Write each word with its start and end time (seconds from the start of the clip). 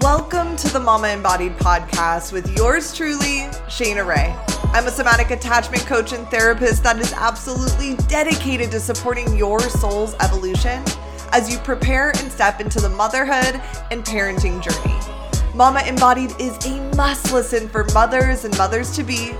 Welcome 0.00 0.56
to 0.56 0.72
the 0.72 0.80
Mama 0.80 1.08
Embodied 1.08 1.58
podcast 1.58 2.32
with 2.32 2.56
yours 2.56 2.94
truly, 2.94 3.40
Shaina 3.68 4.06
Rae. 4.06 4.34
I'm 4.72 4.86
a 4.86 4.90
somatic 4.90 5.30
attachment 5.30 5.84
coach 5.84 6.14
and 6.14 6.26
therapist 6.28 6.82
that 6.84 6.98
is 6.98 7.12
absolutely 7.12 7.96
dedicated 8.06 8.70
to 8.70 8.80
supporting 8.80 9.36
your 9.36 9.60
soul's 9.60 10.14
evolution 10.20 10.82
as 11.32 11.52
you 11.52 11.58
prepare 11.58 12.08
and 12.08 12.32
step 12.32 12.58
into 12.58 12.80
the 12.80 12.88
motherhood 12.88 13.60
and 13.90 14.02
parenting 14.02 14.62
journey. 14.62 14.98
Mama 15.54 15.82
Embodied 15.82 16.32
is 16.40 16.56
a 16.64 16.80
must 16.96 17.30
listen 17.30 17.68
for 17.68 17.84
mothers 17.92 18.46
and 18.46 18.56
mothers 18.56 18.96
to 18.96 19.02
be 19.02 19.34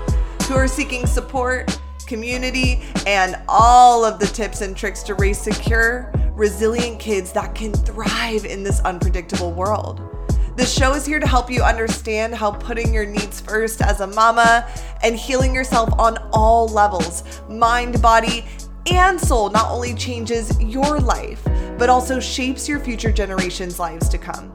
who 0.48 0.55
are 0.55 0.69
seeking 0.69 1.07
support, 1.07 1.80
community, 2.07 2.82
and 3.07 3.37
all 3.48 4.05
of 4.05 4.19
the 4.19 4.27
tips 4.27 4.61
and 4.61 4.77
tricks 4.77 5.03
to 5.05 5.14
raise 5.14 5.39
secure, 5.39 6.12
resilient 6.32 7.00
kids 7.00 7.32
that 7.32 7.55
can 7.55 7.73
thrive 7.73 8.45
in 8.45 8.62
this 8.62 8.80
unpredictable 8.80 9.53
world. 9.53 10.12
This 10.55 10.71
show 10.71 10.93
is 10.93 11.07
here 11.07 11.19
to 11.19 11.27
help 11.27 11.50
you 11.50 11.63
understand 11.63 12.35
how 12.35 12.50
putting 12.50 12.93
your 12.93 13.07
needs 13.07 13.40
first 13.40 13.81
as 13.81 14.03
a 14.03 14.07
mama 14.07 14.68
and 15.03 15.17
healing 15.17 15.54
yourself 15.54 15.89
on 15.99 16.18
all 16.31 16.68
levels 16.68 17.25
mind, 17.49 18.03
body, 18.03 18.44
and 18.91 19.18
soul 19.18 19.49
not 19.49 19.71
only 19.71 19.94
changes 19.94 20.61
your 20.61 21.00
life, 21.00 21.43
but 21.79 21.89
also 21.89 22.21
shapes 22.21 22.68
your 22.68 22.80
future 22.80 23.11
generations' 23.11 23.79
lives 23.79 24.11
to 24.11 24.18
come. 24.18 24.53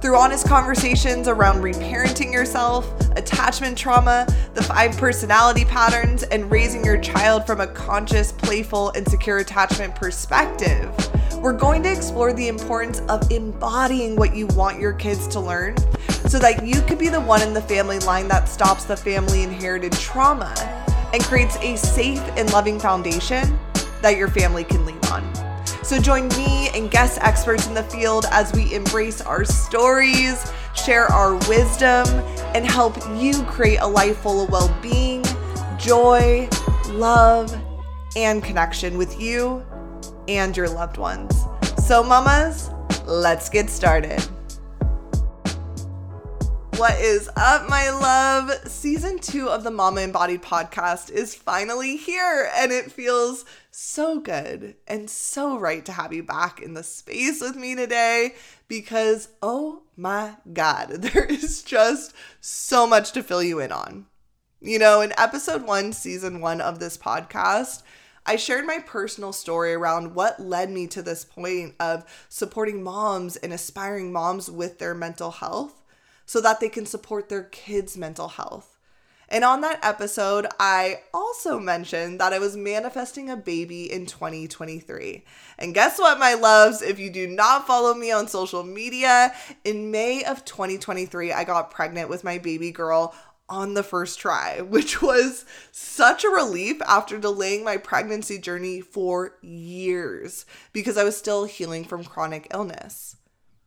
Through 0.00 0.16
honest 0.16 0.48
conversations 0.48 1.28
around 1.28 1.62
reparenting 1.62 2.32
yourself, 2.32 2.88
attachment 3.10 3.76
trauma, 3.76 4.26
the 4.54 4.62
five 4.62 4.96
personality 4.96 5.66
patterns, 5.66 6.22
and 6.22 6.50
raising 6.50 6.82
your 6.82 6.98
child 6.98 7.46
from 7.46 7.60
a 7.60 7.66
conscious, 7.66 8.32
playful, 8.32 8.88
and 8.90 9.06
secure 9.06 9.38
attachment 9.38 9.94
perspective 9.96 10.90
we're 11.40 11.52
going 11.52 11.82
to 11.82 11.92
explore 11.92 12.32
the 12.32 12.48
importance 12.48 13.00
of 13.08 13.30
embodying 13.30 14.16
what 14.16 14.34
you 14.34 14.46
want 14.48 14.80
your 14.80 14.92
kids 14.92 15.26
to 15.28 15.40
learn 15.40 15.76
so 16.28 16.38
that 16.38 16.66
you 16.66 16.80
could 16.82 16.98
be 16.98 17.08
the 17.08 17.20
one 17.20 17.42
in 17.42 17.52
the 17.52 17.60
family 17.60 17.98
line 18.00 18.26
that 18.28 18.48
stops 18.48 18.84
the 18.84 18.96
family 18.96 19.42
inherited 19.42 19.92
trauma 19.92 20.54
and 21.12 21.22
creates 21.24 21.56
a 21.58 21.76
safe 21.76 22.22
and 22.36 22.50
loving 22.52 22.80
foundation 22.80 23.58
that 24.02 24.16
your 24.16 24.28
family 24.28 24.64
can 24.64 24.84
lean 24.84 24.98
on. 25.10 25.24
So 25.84 26.00
join 26.00 26.28
me 26.28 26.68
and 26.74 26.90
guest 26.90 27.18
experts 27.22 27.66
in 27.68 27.74
the 27.74 27.84
field 27.84 28.26
as 28.30 28.52
we 28.52 28.74
embrace 28.74 29.20
our 29.20 29.44
stories, 29.44 30.50
share 30.74 31.06
our 31.06 31.34
wisdom, 31.48 32.06
and 32.54 32.66
help 32.66 32.96
you 33.16 33.42
create 33.44 33.78
a 33.78 33.86
life 33.86 34.18
full 34.18 34.42
of 34.42 34.50
well 34.50 34.74
being, 34.82 35.24
joy, 35.78 36.48
love, 36.88 37.56
and 38.16 38.42
connection 38.42 38.98
with 38.98 39.20
you 39.20 39.64
and 40.28 40.56
your 40.56 40.68
loved 40.68 40.96
ones. 40.96 41.44
So, 41.84 42.02
mamas, 42.02 42.70
let's 43.06 43.48
get 43.48 43.70
started. 43.70 44.20
What 46.76 47.00
is 47.00 47.30
up, 47.36 47.70
my 47.70 47.88
love? 47.88 48.50
Season 48.68 49.18
two 49.18 49.48
of 49.48 49.64
the 49.64 49.70
Mama 49.70 50.02
Embodied 50.02 50.42
podcast 50.42 51.10
is 51.10 51.34
finally 51.34 51.96
here, 51.96 52.50
and 52.54 52.70
it 52.70 52.92
feels 52.92 53.46
so 53.70 54.20
good 54.20 54.74
and 54.86 55.08
so 55.08 55.58
right 55.58 55.82
to 55.86 55.92
have 55.92 56.12
you 56.12 56.22
back 56.22 56.60
in 56.60 56.74
the 56.74 56.82
space 56.82 57.40
with 57.40 57.56
me 57.56 57.74
today 57.74 58.34
because, 58.68 59.30
oh 59.40 59.84
my 59.96 60.36
God, 60.52 60.90
there 60.98 61.24
is 61.24 61.62
just 61.62 62.12
so 62.42 62.86
much 62.86 63.12
to 63.12 63.22
fill 63.22 63.42
you 63.42 63.58
in 63.58 63.72
on. 63.72 64.04
You 64.60 64.78
know, 64.78 65.00
in 65.00 65.14
episode 65.16 65.62
one, 65.62 65.94
season 65.94 66.42
one 66.42 66.60
of 66.60 66.78
this 66.78 66.98
podcast, 66.98 67.84
I 68.26 68.36
shared 68.36 68.66
my 68.66 68.80
personal 68.80 69.32
story 69.32 69.72
around 69.72 70.14
what 70.14 70.40
led 70.40 70.70
me 70.70 70.86
to 70.88 71.02
this 71.02 71.24
point 71.24 71.74
of 71.78 72.04
supporting 72.28 72.82
moms 72.82 73.36
and 73.36 73.52
aspiring 73.52 74.12
moms 74.12 74.50
with 74.50 74.78
their 74.78 74.94
mental 74.94 75.30
health 75.30 75.82
so 76.26 76.40
that 76.40 76.58
they 76.58 76.68
can 76.68 76.86
support 76.86 77.28
their 77.28 77.44
kids' 77.44 77.96
mental 77.96 78.28
health. 78.28 78.76
And 79.28 79.44
on 79.44 79.60
that 79.62 79.80
episode, 79.82 80.46
I 80.60 81.00
also 81.12 81.58
mentioned 81.58 82.20
that 82.20 82.32
I 82.32 82.38
was 82.38 82.56
manifesting 82.56 83.28
a 83.28 83.36
baby 83.36 83.90
in 83.90 84.06
2023. 84.06 85.24
And 85.58 85.74
guess 85.74 85.98
what, 85.98 86.20
my 86.20 86.34
loves? 86.34 86.80
If 86.80 87.00
you 87.00 87.10
do 87.10 87.26
not 87.26 87.66
follow 87.66 87.94
me 87.94 88.12
on 88.12 88.28
social 88.28 88.62
media, 88.62 89.34
in 89.64 89.90
May 89.90 90.22
of 90.22 90.44
2023, 90.44 91.32
I 91.32 91.42
got 91.42 91.72
pregnant 91.72 92.08
with 92.08 92.22
my 92.22 92.38
baby 92.38 92.70
girl 92.70 93.14
on 93.48 93.74
the 93.74 93.82
first 93.82 94.18
try, 94.18 94.60
which 94.62 95.02
was 95.02 95.44
such 95.72 96.24
a 96.24 96.28
relief 96.28 96.80
after 96.86 97.18
delaying 97.18 97.64
my 97.64 97.76
pregnancy 97.76 98.38
journey 98.38 98.80
for 98.80 99.36
years 99.42 100.46
because 100.72 100.96
I 100.96 101.04
was 101.04 101.16
still 101.16 101.44
healing 101.44 101.84
from 101.84 102.04
chronic 102.04 102.48
illness. 102.52 103.16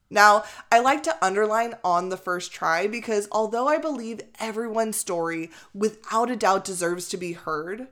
Now, 0.10 0.44
I 0.72 0.80
like 0.80 1.04
to 1.04 1.24
underline 1.24 1.76
on 1.84 2.10
the 2.10 2.18
first 2.18 2.52
try 2.52 2.88
because 2.88 3.28
although 3.32 3.68
I 3.68 3.78
believe 3.78 4.22
everyone's 4.40 4.98
story 4.98 5.52
without 5.74 6.32
a 6.32 6.36
doubt 6.36 6.66
deserves 6.66 7.10
to 7.10 7.18
be 7.18 7.34
heard, 7.34 7.88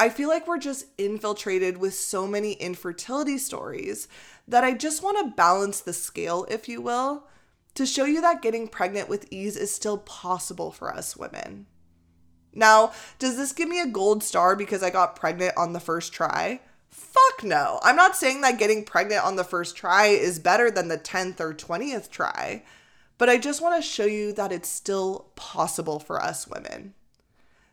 I 0.00 0.08
feel 0.08 0.28
like 0.28 0.48
we're 0.48 0.58
just 0.58 0.86
infiltrated 0.96 1.76
with 1.76 1.94
so 1.94 2.26
many 2.26 2.54
infertility 2.54 3.36
stories 3.38 4.08
that 4.48 4.64
I 4.64 4.72
just 4.72 5.02
want 5.02 5.18
to 5.18 5.36
balance 5.36 5.80
the 5.80 5.92
scale, 5.92 6.46
if 6.50 6.68
you 6.68 6.80
will, 6.80 7.24
to 7.74 7.86
show 7.86 8.04
you 8.04 8.20
that 8.20 8.42
getting 8.42 8.68
pregnant 8.68 9.08
with 9.08 9.32
ease 9.32 9.56
is 9.56 9.72
still 9.72 9.98
possible 9.98 10.70
for 10.70 10.92
us 10.92 11.16
women. 11.16 11.66
Now, 12.54 12.92
does 13.18 13.36
this 13.36 13.52
give 13.52 13.68
me 13.68 13.80
a 13.80 13.86
gold 13.86 14.22
star 14.22 14.56
because 14.56 14.82
I 14.82 14.90
got 14.90 15.16
pregnant 15.16 15.56
on 15.56 15.72
the 15.72 15.80
first 15.80 16.12
try? 16.12 16.60
Fuck 16.90 17.44
no. 17.44 17.80
I'm 17.82 17.96
not 17.96 18.16
saying 18.16 18.42
that 18.42 18.58
getting 18.58 18.84
pregnant 18.84 19.24
on 19.24 19.36
the 19.36 19.44
first 19.44 19.76
try 19.76 20.06
is 20.06 20.38
better 20.38 20.70
than 20.70 20.88
the 20.88 20.98
10th 20.98 21.40
or 21.40 21.54
20th 21.54 22.10
try, 22.10 22.62
but 23.16 23.30
I 23.30 23.38
just 23.38 23.62
want 23.62 23.82
to 23.82 23.88
show 23.88 24.04
you 24.04 24.32
that 24.34 24.52
it's 24.52 24.68
still 24.68 25.30
possible 25.34 25.98
for 25.98 26.22
us 26.22 26.46
women. 26.46 26.94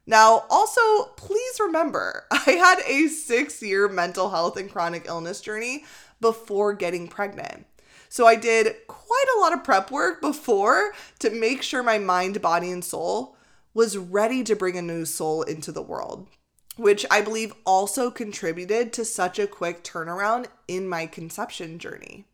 Now, 0.05 0.45
also, 0.49 1.11
please 1.17 1.59
remember, 1.59 2.25
I 2.31 2.51
had 2.51 2.79
a 2.87 3.07
six 3.09 3.61
year 3.61 3.89
mental 3.89 4.29
health 4.29 4.57
and 4.57 4.71
chronic 4.71 5.05
illness 5.07 5.41
journey 5.41 5.83
before 6.21 6.73
getting 6.73 7.07
pregnant. 7.07 7.65
So 8.09 8.25
I 8.25 8.35
did 8.35 8.75
quite 8.87 9.25
a 9.37 9.39
lot 9.39 9.53
of 9.53 9.63
prep 9.63 9.91
work 9.91 10.19
before 10.19 10.93
to 11.19 11.29
make 11.29 11.61
sure 11.61 11.83
my 11.83 11.99
mind, 11.99 12.41
body, 12.41 12.71
and 12.71 12.83
soul 12.83 13.37
was 13.73 13.97
ready 13.97 14.43
to 14.43 14.55
bring 14.55 14.77
a 14.77 14.81
new 14.81 15.05
soul 15.05 15.43
into 15.43 15.71
the 15.71 15.83
world, 15.83 16.27
which 16.75 17.05
I 17.11 17.21
believe 17.21 17.53
also 17.65 18.09
contributed 18.09 18.91
to 18.93 19.05
such 19.05 19.37
a 19.37 19.45
quick 19.45 19.83
turnaround 19.83 20.47
in 20.67 20.89
my 20.89 21.05
conception 21.05 21.77
journey. 21.77 22.25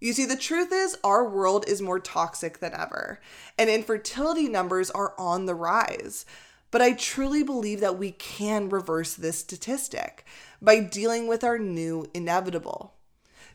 You 0.00 0.12
see, 0.12 0.24
the 0.24 0.36
truth 0.36 0.72
is, 0.72 0.96
our 1.02 1.28
world 1.28 1.64
is 1.66 1.82
more 1.82 1.98
toxic 1.98 2.60
than 2.60 2.72
ever, 2.72 3.20
and 3.58 3.68
infertility 3.68 4.48
numbers 4.48 4.88
are 4.90 5.14
on 5.18 5.46
the 5.46 5.56
rise. 5.56 6.24
But 6.70 6.82
I 6.82 6.92
truly 6.92 7.42
believe 7.42 7.80
that 7.80 7.98
we 7.98 8.12
can 8.12 8.68
reverse 8.68 9.14
this 9.14 9.40
statistic 9.40 10.24
by 10.62 10.78
dealing 10.80 11.26
with 11.26 11.42
our 11.42 11.58
new 11.58 12.06
inevitable 12.14 12.94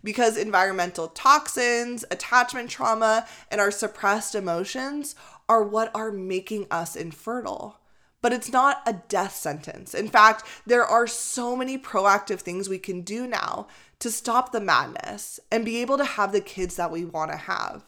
because 0.04 0.38
environmental 0.38 1.08
toxins, 1.08 2.04
attachment 2.12 2.70
trauma, 2.70 3.26
and 3.50 3.62
our 3.62 3.72
suppressed 3.72 4.36
emotions 4.36 5.16
are 5.48 5.64
what 5.64 5.92
are 5.96 6.12
making 6.12 6.68
us 6.70 6.96
infertile. 6.96 7.80
But 8.22 8.34
it's 8.34 8.52
not 8.52 8.82
a 8.86 8.94
death 8.94 9.36
sentence. 9.36 9.94
In 9.94 10.08
fact, 10.08 10.44
there 10.66 10.86
are 10.86 11.08
so 11.08 11.56
many 11.56 11.78
proactive 11.78 12.40
things 12.40 12.70
we 12.70 12.80
can 12.80 13.02
do 13.02 13.28
now 13.28 13.68
to 14.00 14.10
stop 14.10 14.52
the 14.52 14.62
madness 14.62 15.40
and 15.52 15.66
be 15.66 15.82
able 15.82 15.98
to 15.98 16.06
have 16.06 16.32
the 16.32 16.42
kids 16.42 16.76
that 16.78 16.92
we 16.92 17.04
want 17.04 17.32
to 17.32 17.38
have. 17.38 17.84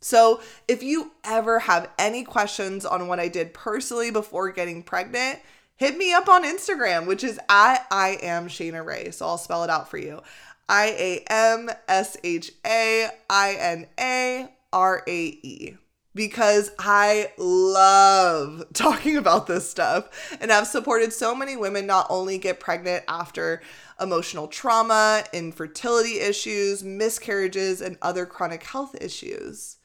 So, 0.00 0.40
if 0.68 0.82
you 0.82 1.12
ever 1.24 1.60
have 1.60 1.90
any 1.98 2.22
questions 2.22 2.84
on 2.84 3.08
what 3.08 3.18
I 3.18 3.28
did 3.28 3.54
personally 3.54 4.10
before 4.10 4.52
getting 4.52 4.82
pregnant, 4.82 5.40
hit 5.76 5.96
me 5.96 6.12
up 6.12 6.28
on 6.28 6.44
Instagram, 6.44 7.06
which 7.06 7.24
is 7.24 7.38
at 7.48 7.86
I 7.90 8.18
am 8.22 8.48
Shaina 8.48 8.84
Rae. 8.84 9.10
So 9.10 9.26
I'll 9.26 9.38
spell 9.38 9.64
it 9.64 9.70
out 9.70 9.90
for 9.90 9.98
you. 9.98 10.20
I 10.68 10.86
A 10.86 11.24
M 11.32 11.70
S 11.88 12.16
H 12.24 12.52
A 12.66 13.08
I 13.30 13.52
N 13.54 13.86
A 13.98 14.48
R 14.72 15.02
A 15.06 15.24
E. 15.26 15.76
Because 16.14 16.70
I 16.78 17.32
love 17.36 18.64
talking 18.72 19.16
about 19.18 19.46
this 19.46 19.68
stuff. 19.68 20.36
And 20.40 20.50
I've 20.50 20.66
supported 20.66 21.12
so 21.12 21.34
many 21.34 21.56
women 21.56 21.86
not 21.86 22.06
only 22.08 22.38
get 22.38 22.58
pregnant 22.58 23.04
after 23.06 23.60
emotional 24.00 24.48
trauma, 24.48 25.24
infertility 25.32 26.20
issues, 26.20 26.82
miscarriages, 26.82 27.80
and 27.80 27.98
other 28.00 28.26
chronic 28.26 28.62
health 28.62 28.94
issues, 29.00 29.76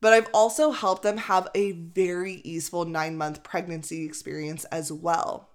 but 0.00 0.12
I've 0.12 0.28
also 0.34 0.72
helped 0.72 1.02
them 1.02 1.16
have 1.16 1.48
a 1.54 1.72
very 1.72 2.34
easeful 2.44 2.84
nine 2.84 3.16
month 3.16 3.42
pregnancy 3.42 4.04
experience 4.04 4.64
as 4.66 4.92
well. 4.92 5.50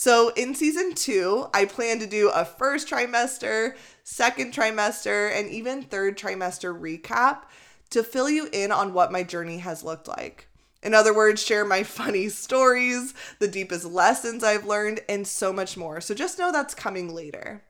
So 0.00 0.30
in 0.30 0.54
season 0.54 0.94
two, 0.94 1.48
I 1.52 1.66
plan 1.66 1.98
to 1.98 2.06
do 2.06 2.30
a 2.30 2.46
first 2.46 2.88
trimester, 2.88 3.74
second 4.02 4.54
trimester, 4.54 5.30
and 5.30 5.50
even 5.50 5.82
third 5.82 6.16
trimester 6.16 6.74
recap 6.74 7.42
to 7.90 8.02
fill 8.02 8.30
you 8.30 8.48
in 8.50 8.72
on 8.72 8.94
what 8.94 9.12
my 9.12 9.22
journey 9.22 9.58
has 9.58 9.84
looked 9.84 10.08
like. 10.08 10.48
In 10.82 10.94
other 10.94 11.12
words, 11.12 11.44
share 11.44 11.66
my 11.66 11.82
funny 11.98 12.30
stories, 12.30 13.12
the 13.40 13.46
deepest 13.46 13.84
lessons 13.84 14.42
I've 14.42 14.64
learned, 14.64 15.00
and 15.06 15.26
so 15.26 15.52
much 15.52 15.76
more. 15.76 16.00
So 16.00 16.14
just 16.14 16.38
know 16.38 16.50
that's 16.50 16.74
coming 16.74 17.14
later. 17.14 17.62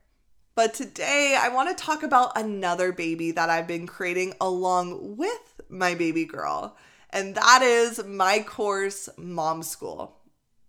But 0.55 0.73
today, 0.73 1.37
I 1.37 1.49
want 1.49 1.77
to 1.77 1.83
talk 1.83 2.01
about 2.01 2.37
another 2.37 2.93
baby 2.93 3.31
that 3.31 3.49
I've 3.49 3.67
been 3.67 3.87
creating 3.87 4.35
along 4.39 5.17
with 5.17 5.59
my 5.67 5.95
baby 5.95 6.23
girl, 6.23 6.77
and 7.09 7.35
that 7.35 7.61
is 7.61 8.01
my 8.05 8.39
course, 8.39 9.09
Mom 9.17 9.63
School. 9.63 10.20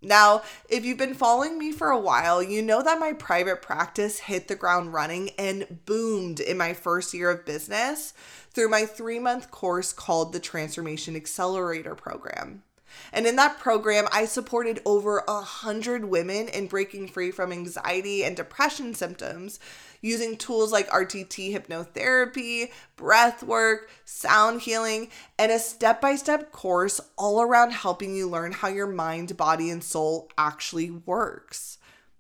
Now, 0.02 0.42
if 0.68 0.84
you've 0.84 0.98
been 0.98 1.14
following 1.14 1.58
me 1.58 1.70
for 1.70 1.90
a 1.90 1.98
while, 1.98 2.42
you 2.42 2.60
know 2.60 2.82
that 2.82 2.98
my 2.98 3.12
private 3.12 3.62
practice 3.62 4.18
hit 4.18 4.48
the 4.48 4.56
ground 4.56 4.92
running 4.92 5.30
and 5.38 5.80
boomed 5.86 6.40
in 6.40 6.58
my 6.58 6.74
first 6.74 7.14
year 7.14 7.30
of 7.30 7.46
business 7.46 8.12
through 8.50 8.68
my 8.68 8.84
three 8.84 9.20
month 9.20 9.52
course 9.52 9.92
called 9.92 10.32
the 10.32 10.40
Transformation 10.40 11.14
Accelerator 11.14 11.94
Program. 11.94 12.64
And 13.12 13.26
in 13.26 13.36
that 13.36 13.58
program, 13.58 14.06
I 14.12 14.24
supported 14.24 14.80
over 14.84 15.24
a 15.28 15.40
hundred 15.40 16.04
women 16.04 16.48
in 16.48 16.66
breaking 16.66 17.08
free 17.08 17.30
from 17.30 17.52
anxiety 17.52 18.24
and 18.24 18.36
depression 18.36 18.94
symptoms 18.94 19.60
using 20.00 20.36
tools 20.36 20.72
like 20.72 20.88
RTT 20.90 21.54
hypnotherapy, 21.54 22.70
breath 22.96 23.42
work, 23.42 23.88
sound 24.04 24.62
healing, 24.62 25.08
and 25.38 25.52
a 25.52 25.58
step 25.58 26.00
by 26.00 26.16
step 26.16 26.52
course 26.52 27.00
all 27.16 27.40
around 27.40 27.70
helping 27.70 28.14
you 28.14 28.28
learn 28.28 28.52
how 28.52 28.68
your 28.68 28.88
mind, 28.88 29.36
body, 29.36 29.70
and 29.70 29.82
soul 29.82 30.28
actually 30.36 30.90
works. 30.90 31.78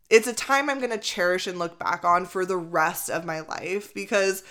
It's 0.08 0.28
a 0.28 0.34
time 0.34 0.68
I'm 0.68 0.78
going 0.78 0.90
to 0.90 0.98
cherish 0.98 1.46
and 1.46 1.58
look 1.58 1.78
back 1.78 2.04
on 2.04 2.26
for 2.26 2.44
the 2.44 2.56
rest 2.56 3.10
of 3.10 3.24
my 3.24 3.40
life 3.40 3.92
because 3.94 4.42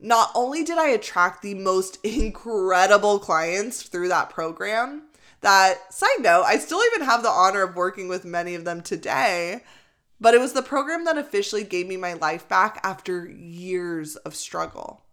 not 0.00 0.30
only 0.34 0.62
did 0.62 0.78
I 0.78 0.90
attract 0.90 1.42
the 1.42 1.54
most 1.54 1.98
incredible 2.04 3.18
clients 3.18 3.82
through 3.82 4.08
that 4.08 4.30
program, 4.30 5.07
that 5.40 5.92
side 5.92 6.20
note, 6.20 6.44
I 6.46 6.58
still 6.58 6.80
even 6.92 7.06
have 7.06 7.22
the 7.22 7.28
honor 7.28 7.62
of 7.62 7.76
working 7.76 8.08
with 8.08 8.24
many 8.24 8.54
of 8.54 8.64
them 8.64 8.80
today. 8.80 9.62
But 10.20 10.34
it 10.34 10.40
was 10.40 10.52
the 10.52 10.62
program 10.62 11.04
that 11.04 11.18
officially 11.18 11.62
gave 11.62 11.86
me 11.86 11.96
my 11.96 12.14
life 12.14 12.48
back 12.48 12.80
after 12.82 13.28
years 13.28 14.16
of 14.16 14.34
struggle. 14.34 15.04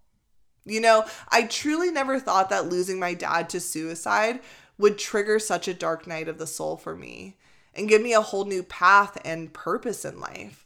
You 0.65 0.81
know, 0.81 1.05
I 1.29 1.43
truly 1.43 1.91
never 1.91 2.19
thought 2.19 2.49
that 2.49 2.69
losing 2.69 2.99
my 2.99 3.13
dad 3.13 3.49
to 3.49 3.59
suicide 3.59 4.39
would 4.79 4.97
trigger 4.97 5.37
such 5.37 5.67
a 5.67 5.75
dark 5.75 6.07
night 6.07 6.27
of 6.27 6.39
the 6.39 6.47
soul 6.47 6.75
for 6.75 6.95
me 6.95 7.37
and 7.75 7.87
give 7.87 8.01
me 8.01 8.13
a 8.13 8.21
whole 8.21 8.45
new 8.45 8.63
path 8.63 9.17
and 9.23 9.53
purpose 9.53 10.03
in 10.05 10.19
life. 10.19 10.65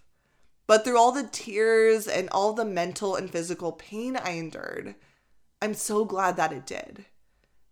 But 0.67 0.85
through 0.85 0.97
all 0.97 1.11
the 1.11 1.27
tears 1.29 2.07
and 2.07 2.29
all 2.29 2.53
the 2.53 2.63
mental 2.63 3.15
and 3.15 3.29
physical 3.29 3.73
pain 3.73 4.15
I 4.15 4.31
endured, 4.31 4.95
I'm 5.61 5.73
so 5.73 6.05
glad 6.05 6.37
that 6.37 6.53
it 6.53 6.65
did 6.65 7.05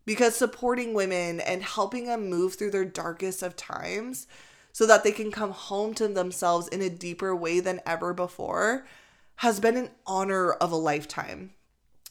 because 0.08 0.38
supporting 0.38 0.94
women 0.94 1.42
and 1.42 1.62
helping 1.62 2.06
them 2.06 2.30
move 2.30 2.56
through 2.56 2.72
their 2.72 2.86
darkest 2.86 3.44
of 3.44 3.58
times 3.58 4.26
so 4.72 4.88
that 4.88 5.04
they 5.04 5.12
can 5.12 5.32
come 5.32 5.52
home 5.52 5.94
to 5.94 6.08
themselves 6.08 6.70
in 6.70 6.82
a 6.82 6.90
deeper 6.90 7.36
way 7.36 7.60
than 7.60 7.82
ever 7.86 8.14
before 8.14 8.88
has 9.36 9.60
been 9.60 9.76
an 9.76 9.90
honor 10.08 10.54
of 10.54 10.72
a 10.72 10.78
lifetime. 10.78 11.52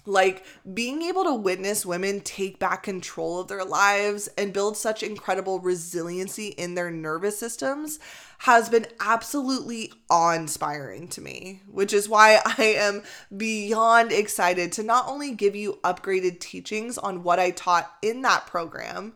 Like 0.06 0.44
being 0.73 1.03
able 1.03 1.25
to 1.25 1.35
witness 1.35 1.85
women 1.85 2.20
take 2.20 2.61
back 2.61 2.85
control 2.85 3.41
of 3.41 3.49
their 3.49 3.64
lives 3.64 4.29
and 4.38 4.53
build 4.53 4.76
such 4.76 5.03
incredible 5.03 5.58
resiliency 5.58 6.49
in 6.49 6.76
their 6.76 6.91
nervous 6.91 7.38
systems 7.38 7.99
has 8.38 8.69
been 8.69 8.87
absolutely 9.00 9.93
awe 10.08 10.32
inspiring 10.32 11.08
to 11.08 11.20
me, 11.20 11.62
which 11.69 11.93
is 11.93 12.08
why 12.08 12.41
I 12.44 12.76
am 12.79 13.03
beyond 13.37 14.12
excited 14.12 14.73
to 14.73 14.85
not 14.85 15.08
only 15.08 15.32
give 15.32 15.56
you 15.56 15.81
upgraded 15.82 16.38
teachings 16.38 16.97
on 16.99 17.25
what 17.25 17.41
I 17.41 17.50
taught 17.50 17.93
in 18.00 18.23
that 18.23 18.47
program, 18.47 19.14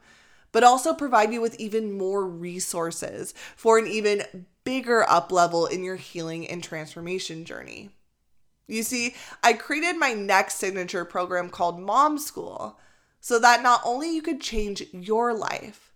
but 0.52 0.64
also 0.64 0.92
provide 0.92 1.32
you 1.32 1.40
with 1.40 1.58
even 1.60 1.96
more 1.96 2.26
resources 2.26 3.32
for 3.54 3.78
an 3.78 3.86
even 3.86 4.24
bigger 4.64 5.08
up 5.08 5.30
level 5.30 5.66
in 5.66 5.84
your 5.84 5.96
healing 5.96 6.48
and 6.48 6.62
transformation 6.62 7.44
journey. 7.44 7.90
You 8.70 8.84
see, 8.84 9.16
I 9.42 9.54
created 9.54 9.96
my 9.98 10.12
next 10.12 10.56
signature 10.56 11.04
program 11.04 11.50
called 11.50 11.80
Mom 11.80 12.18
School 12.18 12.78
so 13.20 13.38
that 13.40 13.62
not 13.62 13.82
only 13.84 14.14
you 14.14 14.22
could 14.22 14.40
change 14.40 14.84
your 14.92 15.34
life, 15.34 15.92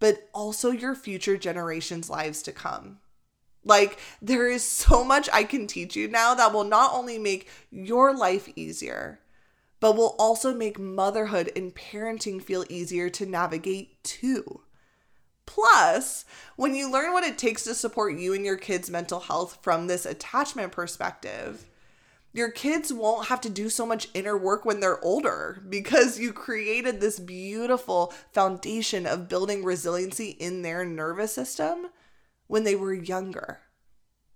but 0.00 0.28
also 0.32 0.70
your 0.70 0.94
future 0.94 1.36
generations' 1.36 2.08
lives 2.08 2.42
to 2.42 2.52
come. 2.52 2.98
Like, 3.62 3.98
there 4.20 4.48
is 4.48 4.62
so 4.62 5.04
much 5.04 5.28
I 5.32 5.44
can 5.44 5.66
teach 5.66 5.96
you 5.96 6.08
now 6.08 6.34
that 6.34 6.52
will 6.52 6.64
not 6.64 6.94
only 6.94 7.18
make 7.18 7.48
your 7.70 8.16
life 8.16 8.48
easier, 8.56 9.20
but 9.78 9.96
will 9.96 10.16
also 10.18 10.54
make 10.54 10.78
motherhood 10.78 11.52
and 11.54 11.74
parenting 11.74 12.42
feel 12.42 12.64
easier 12.70 13.10
to 13.10 13.26
navigate 13.26 14.02
too. 14.02 14.62
Plus, 15.44 16.24
when 16.56 16.74
you 16.74 16.90
learn 16.90 17.12
what 17.12 17.24
it 17.24 17.36
takes 17.36 17.64
to 17.64 17.74
support 17.74 18.18
you 18.18 18.32
and 18.32 18.46
your 18.46 18.56
kids' 18.56 18.90
mental 18.90 19.20
health 19.20 19.58
from 19.60 19.86
this 19.86 20.06
attachment 20.06 20.72
perspective, 20.72 21.66
your 22.34 22.50
kids 22.50 22.92
won't 22.92 23.28
have 23.28 23.40
to 23.42 23.48
do 23.48 23.70
so 23.70 23.86
much 23.86 24.08
inner 24.12 24.36
work 24.36 24.64
when 24.64 24.80
they're 24.80 25.02
older 25.02 25.62
because 25.68 26.18
you 26.18 26.32
created 26.32 27.00
this 27.00 27.20
beautiful 27.20 28.12
foundation 28.32 29.06
of 29.06 29.28
building 29.28 29.64
resiliency 29.64 30.30
in 30.30 30.62
their 30.62 30.84
nervous 30.84 31.32
system 31.32 31.86
when 32.48 32.64
they 32.64 32.74
were 32.74 32.92
younger. 32.92 33.60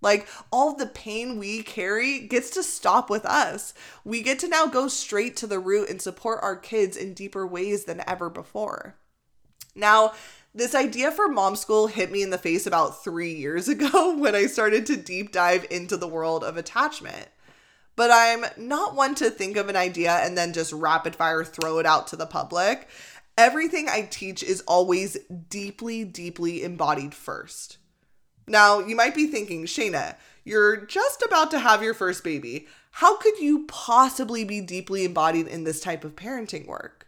Like 0.01 0.29
all 0.49 0.75
the 0.75 0.85
pain 0.85 1.37
we 1.37 1.61
carry 1.61 2.21
gets 2.21 2.49
to 2.51 2.63
stop 2.63 3.09
with 3.09 3.25
us. 3.25 3.73
We 4.05 4.23
get 4.23 4.39
to 4.39 4.47
now 4.47 4.65
go 4.65 4.87
straight 4.87 5.35
to 5.37 5.47
the 5.47 5.59
root 5.59 5.89
and 5.89 6.01
support 6.01 6.39
our 6.41 6.55
kids 6.55 6.95
in 6.95 7.13
deeper 7.13 7.45
ways 7.45 7.83
than 7.83 8.01
ever 8.07 8.29
before. 8.29 8.95
Now, 9.75 10.13
this 10.55 10.73
idea 10.73 11.11
for 11.11 11.27
mom 11.27 11.57
school 11.57 11.87
hit 11.87 12.13
me 12.13 12.23
in 12.23 12.29
the 12.29 12.37
face 12.37 12.65
about 12.65 13.03
three 13.03 13.33
years 13.33 13.67
ago 13.67 14.15
when 14.15 14.35
I 14.35 14.45
started 14.45 14.85
to 14.85 14.95
deep 14.95 15.33
dive 15.33 15.65
into 15.69 15.97
the 15.97 16.07
world 16.07 16.45
of 16.45 16.55
attachment 16.55 17.27
but 17.95 18.11
I'm 18.11 18.45
not 18.57 18.95
one 18.95 19.15
to 19.15 19.29
think 19.29 19.57
of 19.57 19.69
an 19.69 19.75
idea 19.75 20.11
and 20.11 20.37
then 20.37 20.53
just 20.53 20.73
rapid 20.73 21.15
fire 21.15 21.43
throw 21.43 21.79
it 21.79 21.85
out 21.85 22.07
to 22.07 22.15
the 22.15 22.25
public. 22.25 22.87
Everything 23.37 23.87
I 23.89 24.07
teach 24.09 24.43
is 24.43 24.61
always 24.67 25.17
deeply, 25.49 26.03
deeply 26.03 26.63
embodied 26.63 27.13
first. 27.13 27.77
Now, 28.47 28.79
you 28.79 28.95
might 28.95 29.15
be 29.15 29.27
thinking, 29.27 29.65
Shaina, 29.65 30.15
you're 30.43 30.77
just 30.77 31.21
about 31.21 31.51
to 31.51 31.59
have 31.59 31.83
your 31.83 31.93
first 31.93 32.23
baby. 32.23 32.67
How 32.91 33.17
could 33.17 33.37
you 33.39 33.65
possibly 33.67 34.43
be 34.43 34.61
deeply 34.61 35.05
embodied 35.05 35.47
in 35.47 35.63
this 35.63 35.79
type 35.79 36.03
of 36.03 36.15
parenting 36.15 36.65
work? 36.65 37.07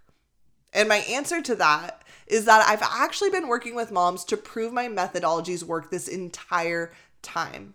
And 0.73 0.87
my 0.87 0.97
answer 0.97 1.41
to 1.41 1.55
that 1.55 2.03
is 2.27 2.45
that 2.45 2.65
I've 2.67 2.81
actually 2.81 3.29
been 3.29 3.47
working 3.47 3.75
with 3.75 3.91
moms 3.91 4.23
to 4.25 4.37
prove 4.37 4.71
my 4.71 4.87
methodologies 4.87 5.63
work 5.63 5.89
this 5.89 6.07
entire 6.07 6.93
time. 7.21 7.73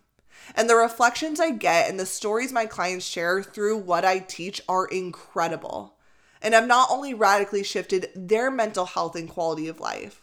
And 0.54 0.70
the 0.70 0.76
reflections 0.76 1.40
I 1.40 1.50
get 1.50 1.88
and 1.88 1.98
the 1.98 2.06
stories 2.06 2.52
my 2.52 2.66
clients 2.66 3.06
share 3.06 3.42
through 3.42 3.78
what 3.78 4.04
I 4.04 4.20
teach 4.20 4.60
are 4.68 4.86
incredible. 4.86 5.96
And 6.40 6.54
I've 6.54 6.66
not 6.66 6.90
only 6.90 7.14
radically 7.14 7.64
shifted 7.64 8.08
their 8.14 8.50
mental 8.50 8.86
health 8.86 9.16
and 9.16 9.28
quality 9.28 9.68
of 9.68 9.80
life, 9.80 10.22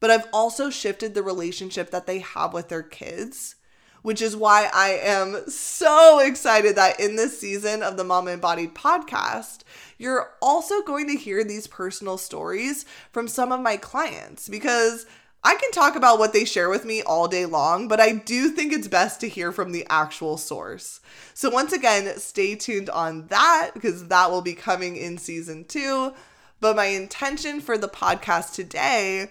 but 0.00 0.10
I've 0.10 0.28
also 0.32 0.70
shifted 0.70 1.14
the 1.14 1.22
relationship 1.22 1.90
that 1.90 2.06
they 2.06 2.18
have 2.18 2.52
with 2.52 2.68
their 2.68 2.82
kids, 2.82 3.56
which 4.02 4.20
is 4.20 4.36
why 4.36 4.70
I 4.72 4.90
am 5.02 5.48
so 5.48 6.18
excited 6.18 6.76
that 6.76 7.00
in 7.00 7.16
this 7.16 7.40
season 7.40 7.82
of 7.82 7.96
the 7.96 8.04
Mama 8.04 8.32
Embodied 8.32 8.74
podcast, 8.74 9.60
you're 9.98 10.34
also 10.42 10.82
going 10.82 11.06
to 11.08 11.16
hear 11.16 11.42
these 11.42 11.66
personal 11.66 12.18
stories 12.18 12.84
from 13.10 13.26
some 13.26 13.50
of 13.50 13.60
my 13.60 13.76
clients 13.76 14.48
because 14.48 15.06
I 15.46 15.54
can 15.54 15.70
talk 15.70 15.94
about 15.94 16.18
what 16.18 16.32
they 16.32 16.44
share 16.44 16.68
with 16.68 16.84
me 16.84 17.02
all 17.02 17.28
day 17.28 17.46
long, 17.46 17.86
but 17.86 18.00
I 18.00 18.10
do 18.14 18.48
think 18.48 18.72
it's 18.72 18.88
best 18.88 19.20
to 19.20 19.28
hear 19.28 19.52
from 19.52 19.70
the 19.70 19.86
actual 19.88 20.38
source. 20.38 20.98
So, 21.34 21.50
once 21.50 21.72
again, 21.72 22.18
stay 22.18 22.56
tuned 22.56 22.90
on 22.90 23.28
that 23.28 23.70
because 23.72 24.08
that 24.08 24.32
will 24.32 24.42
be 24.42 24.54
coming 24.54 24.96
in 24.96 25.18
season 25.18 25.64
two. 25.64 26.14
But 26.58 26.74
my 26.74 26.86
intention 26.86 27.60
for 27.60 27.78
the 27.78 27.86
podcast 27.86 28.54
today 28.54 29.30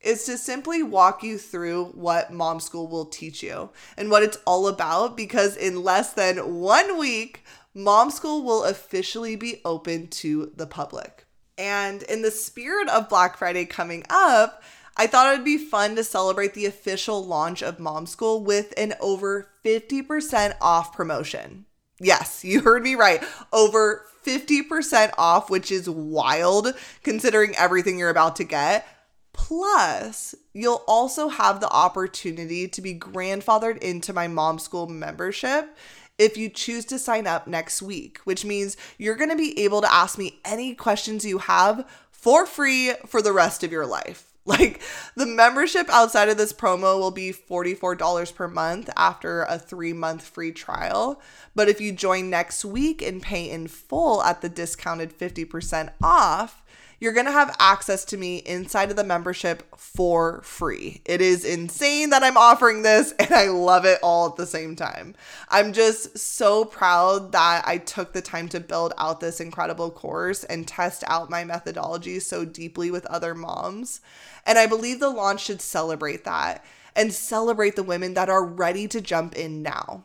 is 0.00 0.24
to 0.24 0.36
simply 0.36 0.82
walk 0.82 1.22
you 1.22 1.38
through 1.38 1.92
what 1.94 2.32
Mom 2.32 2.58
School 2.58 2.88
will 2.88 3.06
teach 3.06 3.40
you 3.40 3.70
and 3.96 4.10
what 4.10 4.24
it's 4.24 4.38
all 4.44 4.66
about 4.66 5.16
because 5.16 5.56
in 5.56 5.84
less 5.84 6.12
than 6.12 6.58
one 6.58 6.98
week, 6.98 7.44
Mom 7.72 8.10
School 8.10 8.42
will 8.42 8.64
officially 8.64 9.36
be 9.36 9.60
open 9.64 10.08
to 10.08 10.50
the 10.56 10.66
public. 10.66 11.24
And 11.56 12.02
in 12.02 12.22
the 12.22 12.32
spirit 12.32 12.88
of 12.88 13.08
Black 13.08 13.36
Friday 13.36 13.64
coming 13.64 14.02
up, 14.10 14.64
I 14.96 15.06
thought 15.06 15.32
it 15.32 15.38
would 15.38 15.44
be 15.44 15.58
fun 15.58 15.96
to 15.96 16.04
celebrate 16.04 16.54
the 16.54 16.66
official 16.66 17.24
launch 17.24 17.62
of 17.62 17.80
Mom 17.80 18.06
School 18.06 18.42
with 18.42 18.74
an 18.76 18.94
over 19.00 19.48
50% 19.64 20.54
off 20.60 20.92
promotion. 20.92 21.66
Yes, 21.98 22.44
you 22.44 22.60
heard 22.60 22.82
me 22.82 22.94
right. 22.94 23.22
Over 23.52 24.04
50% 24.24 25.12
off, 25.16 25.48
which 25.50 25.70
is 25.70 25.88
wild 25.88 26.74
considering 27.02 27.54
everything 27.56 27.98
you're 27.98 28.10
about 28.10 28.36
to 28.36 28.44
get. 28.44 28.86
Plus, 29.32 30.34
you'll 30.52 30.84
also 30.86 31.28
have 31.28 31.60
the 31.60 31.70
opportunity 31.70 32.68
to 32.68 32.82
be 32.82 32.98
grandfathered 32.98 33.78
into 33.78 34.12
my 34.12 34.28
mom 34.28 34.58
school 34.58 34.86
membership 34.86 35.74
if 36.18 36.36
you 36.36 36.48
choose 36.50 36.84
to 36.84 36.98
sign 36.98 37.26
up 37.26 37.46
next 37.46 37.80
week, 37.80 38.18
which 38.24 38.44
means 38.44 38.76
you're 38.98 39.16
going 39.16 39.30
to 39.30 39.36
be 39.36 39.58
able 39.64 39.80
to 39.80 39.92
ask 39.92 40.18
me 40.18 40.40
any 40.44 40.74
questions 40.74 41.24
you 41.24 41.38
have 41.38 41.88
for 42.10 42.44
free 42.44 42.92
for 43.06 43.22
the 43.22 43.32
rest 43.32 43.64
of 43.64 43.72
your 43.72 43.86
life. 43.86 44.31
Like 44.52 44.82
the 45.14 45.26
membership 45.26 45.88
outside 45.88 46.28
of 46.28 46.36
this 46.36 46.52
promo 46.52 46.98
will 46.98 47.12
be 47.12 47.32
$44 47.32 48.34
per 48.34 48.48
month 48.48 48.90
after 48.96 49.42
a 49.44 49.56
three 49.56 49.92
month 49.92 50.22
free 50.22 50.50
trial. 50.50 51.22
But 51.54 51.68
if 51.68 51.80
you 51.80 51.92
join 51.92 52.28
next 52.28 52.64
week 52.64 53.02
and 53.02 53.22
pay 53.22 53.48
in 53.48 53.68
full 53.68 54.20
at 54.22 54.40
the 54.40 54.48
discounted 54.48 55.16
50% 55.16 55.92
off, 56.02 56.61
you're 57.02 57.12
going 57.12 57.26
to 57.26 57.32
have 57.32 57.56
access 57.58 58.04
to 58.04 58.16
me 58.16 58.36
inside 58.36 58.88
of 58.88 58.96
the 58.96 59.02
membership 59.02 59.64
for 59.76 60.40
free. 60.42 61.02
It 61.04 61.20
is 61.20 61.44
insane 61.44 62.10
that 62.10 62.22
I'm 62.22 62.36
offering 62.36 62.82
this 62.82 63.10
and 63.18 63.32
I 63.32 63.48
love 63.48 63.84
it 63.84 63.98
all 64.04 64.28
at 64.28 64.36
the 64.36 64.46
same 64.46 64.76
time. 64.76 65.16
I'm 65.48 65.72
just 65.72 66.16
so 66.16 66.64
proud 66.64 67.32
that 67.32 67.64
I 67.66 67.78
took 67.78 68.12
the 68.12 68.22
time 68.22 68.48
to 68.50 68.60
build 68.60 68.92
out 68.98 69.18
this 69.18 69.40
incredible 69.40 69.90
course 69.90 70.44
and 70.44 70.68
test 70.68 71.02
out 71.08 71.28
my 71.28 71.42
methodology 71.42 72.20
so 72.20 72.44
deeply 72.44 72.92
with 72.92 73.04
other 73.06 73.34
moms. 73.34 74.00
And 74.46 74.56
I 74.56 74.68
believe 74.68 75.00
the 75.00 75.10
launch 75.10 75.40
should 75.40 75.60
celebrate 75.60 76.22
that 76.22 76.64
and 76.94 77.12
celebrate 77.12 77.74
the 77.74 77.82
women 77.82 78.14
that 78.14 78.28
are 78.28 78.44
ready 78.44 78.86
to 78.86 79.00
jump 79.00 79.34
in 79.34 79.60
now. 79.60 80.04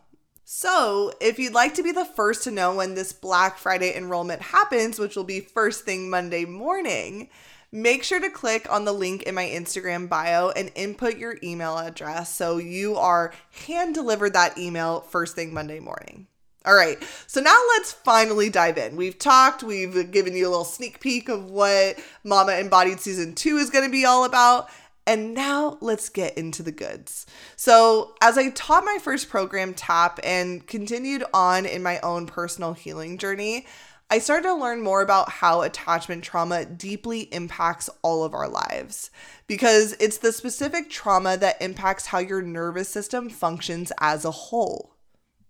So, 0.50 1.12
if 1.20 1.39
you'd 1.39 1.54
like 1.54 1.74
to 1.74 1.84
be 1.84 1.92
the 1.92 2.06
first 2.06 2.46
to 2.46 2.51
know 2.51 2.74
when 2.74 2.96
this 2.96 3.12
Black 3.12 3.58
Friday 3.58 3.94
enrollment 3.94 4.42
happens, 4.42 4.98
which 4.98 5.18
will 5.18 5.25
be 5.25 5.42
first 5.42 5.84
thing 5.84 6.10
Monday 6.10 6.46
morning, 6.46 7.27
make 7.70 8.01
sure 8.01 8.22
to 8.22 8.30
click 8.30 8.66
on 8.72 8.86
the 8.86 8.94
link 8.94 9.24
in 9.24 9.36
my 9.36 9.44
Instagram 9.44 10.08
bio 10.08 10.51
and 10.51 10.72
input 10.74 11.18
your 11.18 11.36
email 11.44 11.77
address 11.77 12.34
so 12.34 12.60
you 12.60 12.96
are 12.96 13.34
hand 13.68 13.94
delivered 13.94 14.32
that 14.32 14.58
email 14.58 15.01
first 15.01 15.36
thing 15.36 15.54
Monday 15.54 15.82
morning. 15.82 16.27
All 16.66 16.75
right, 16.75 16.98
so 17.27 17.42
now 17.42 17.62
let's 17.75 17.92
finally 17.92 18.50
dive 18.50 18.77
in. 18.77 18.96
We've 18.96 19.20
talked, 19.20 19.63
we've 19.63 20.12
given 20.12 20.34
you 20.34 20.48
a 20.48 20.50
little 20.50 20.63
sneak 20.63 21.01
peek 21.01 21.27
of 21.27 21.51
what 21.51 22.00
Mama 22.24 22.54
Embodied 22.54 23.01
Season 23.01 23.36
2 23.36 23.58
is 23.58 23.70
gonna 23.70 23.89
be 23.89 24.06
all 24.06 24.24
about. 24.24 24.70
And 25.08 25.34
now 25.34 25.78
let's 25.80 26.10
get 26.10 26.38
into 26.38 26.62
the 26.62 26.72
goods. 26.74 27.26
So, 27.56 28.14
as 28.22 28.38
I 28.38 28.50
taught 28.50 28.84
my 28.84 28.98
first 29.02 29.30
program, 29.30 29.74
TAP, 29.74 30.20
and 30.22 30.68
continued 30.68 31.24
on 31.34 31.66
in 31.66 31.82
my 31.82 32.02
own 32.02 32.28
personal 32.28 32.74
healing 32.74 33.18
journey, 33.18 33.66
I 34.10 34.20
started 34.20 34.44
to 34.44 34.54
learn 34.54 34.82
more 34.82 35.02
about 35.02 35.30
how 35.30 35.62
attachment 35.62 36.26
trauma 36.26 36.66
deeply 36.66 37.22
impacts 37.34 37.90
all 38.02 38.26
of 38.26 38.34
our 38.34 38.50
lives 38.50 39.10
because 39.48 39.96
it's 40.00 40.18
the 40.18 40.34
specific 40.34 40.90
trauma 40.90 41.38
that 41.38 41.62
impacts 41.62 42.08
how 42.08 42.20
your 42.20 42.42
nervous 42.42 42.90
system 42.90 43.30
functions 43.30 43.94
as 44.02 44.26
a 44.26 44.32
whole. 44.32 44.94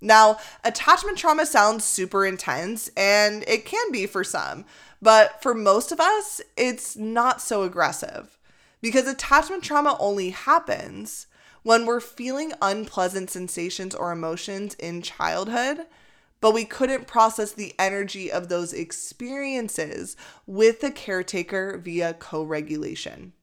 Now, 0.02 0.38
attachment 0.64 1.18
trauma 1.18 1.48
sounds 1.48 1.84
super 1.84 2.26
intense, 2.26 2.90
and 2.96 3.44
it 3.48 3.66
can 3.66 3.92
be 3.92 4.06
for 4.06 4.24
some, 4.24 4.66
but 5.02 5.42
for 5.42 5.56
most 5.56 5.92
of 5.92 6.00
us, 6.00 6.42
it's 6.56 6.96
not 6.96 7.42
so 7.42 7.64
aggressive. 7.64 8.37
Because 8.82 9.08
attachment 9.08 9.64
trauma 9.64 9.98
only 10.00 10.30
happens 10.30 11.28
when 11.64 11.86
we're 11.86 12.00
feeling 12.00 12.54
unpleasant 12.62 13.30
sensations 13.30 13.96
or 13.96 14.12
emotions 14.12 14.76
in 14.76 15.02
childhood, 15.02 15.86
but 16.40 16.54
we 16.54 16.66
couldn't 16.66 17.08
process 17.08 17.52
the 17.52 17.74
energy 17.80 18.32
of 18.32 18.48
those 18.48 18.74
experiences 18.74 20.16
with 20.46 20.82
the 20.82 20.92
caretaker 20.92 21.78
via 21.78 22.14
co 22.14 22.44
regulation. 22.44 23.34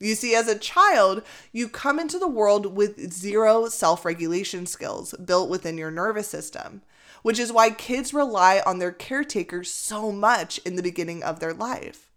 You 0.00 0.14
see, 0.14 0.34
as 0.34 0.48
a 0.48 0.58
child, 0.58 1.22
you 1.52 1.68
come 1.68 2.00
into 2.00 2.18
the 2.18 2.26
world 2.26 2.74
with 2.74 3.12
zero 3.12 3.68
self 3.68 4.06
regulation 4.06 4.64
skills 4.64 5.14
built 5.22 5.50
within 5.50 5.76
your 5.76 5.90
nervous 5.90 6.26
system, 6.26 6.80
which 7.22 7.38
is 7.38 7.52
why 7.52 7.70
kids 7.70 8.14
rely 8.14 8.62
on 8.64 8.78
their 8.78 8.92
caretakers 8.92 9.70
so 9.70 10.10
much 10.10 10.56
in 10.64 10.76
the 10.76 10.82
beginning 10.82 11.22
of 11.22 11.38
their 11.38 11.52
life. 11.52 12.09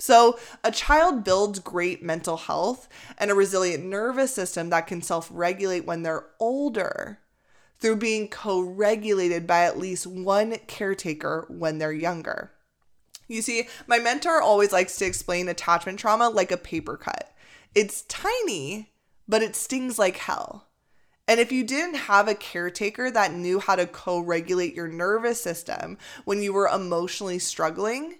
So, 0.00 0.38
a 0.64 0.72
child 0.72 1.24
builds 1.24 1.58
great 1.58 2.02
mental 2.02 2.38
health 2.38 2.88
and 3.18 3.30
a 3.30 3.34
resilient 3.34 3.84
nervous 3.84 4.34
system 4.34 4.70
that 4.70 4.86
can 4.86 5.02
self 5.02 5.28
regulate 5.30 5.84
when 5.84 6.02
they're 6.02 6.24
older 6.40 7.18
through 7.78 7.96
being 7.96 8.28
co 8.28 8.60
regulated 8.60 9.46
by 9.46 9.64
at 9.64 9.78
least 9.78 10.06
one 10.06 10.56
caretaker 10.66 11.44
when 11.50 11.76
they're 11.76 11.92
younger. 11.92 12.50
You 13.28 13.42
see, 13.42 13.68
my 13.86 13.98
mentor 13.98 14.40
always 14.40 14.72
likes 14.72 14.96
to 14.96 15.04
explain 15.04 15.48
attachment 15.48 15.98
trauma 15.98 16.30
like 16.30 16.50
a 16.50 16.56
paper 16.56 16.96
cut. 16.96 17.32
It's 17.74 18.02
tiny, 18.02 18.92
but 19.28 19.42
it 19.42 19.54
stings 19.54 19.98
like 19.98 20.16
hell. 20.16 20.68
And 21.28 21.38
if 21.38 21.52
you 21.52 21.62
didn't 21.62 21.94
have 21.94 22.26
a 22.26 22.34
caretaker 22.34 23.10
that 23.10 23.34
knew 23.34 23.60
how 23.60 23.76
to 23.76 23.86
co 23.86 24.18
regulate 24.18 24.74
your 24.74 24.88
nervous 24.88 25.42
system 25.42 25.98
when 26.24 26.42
you 26.42 26.54
were 26.54 26.68
emotionally 26.68 27.38
struggling, 27.38 28.16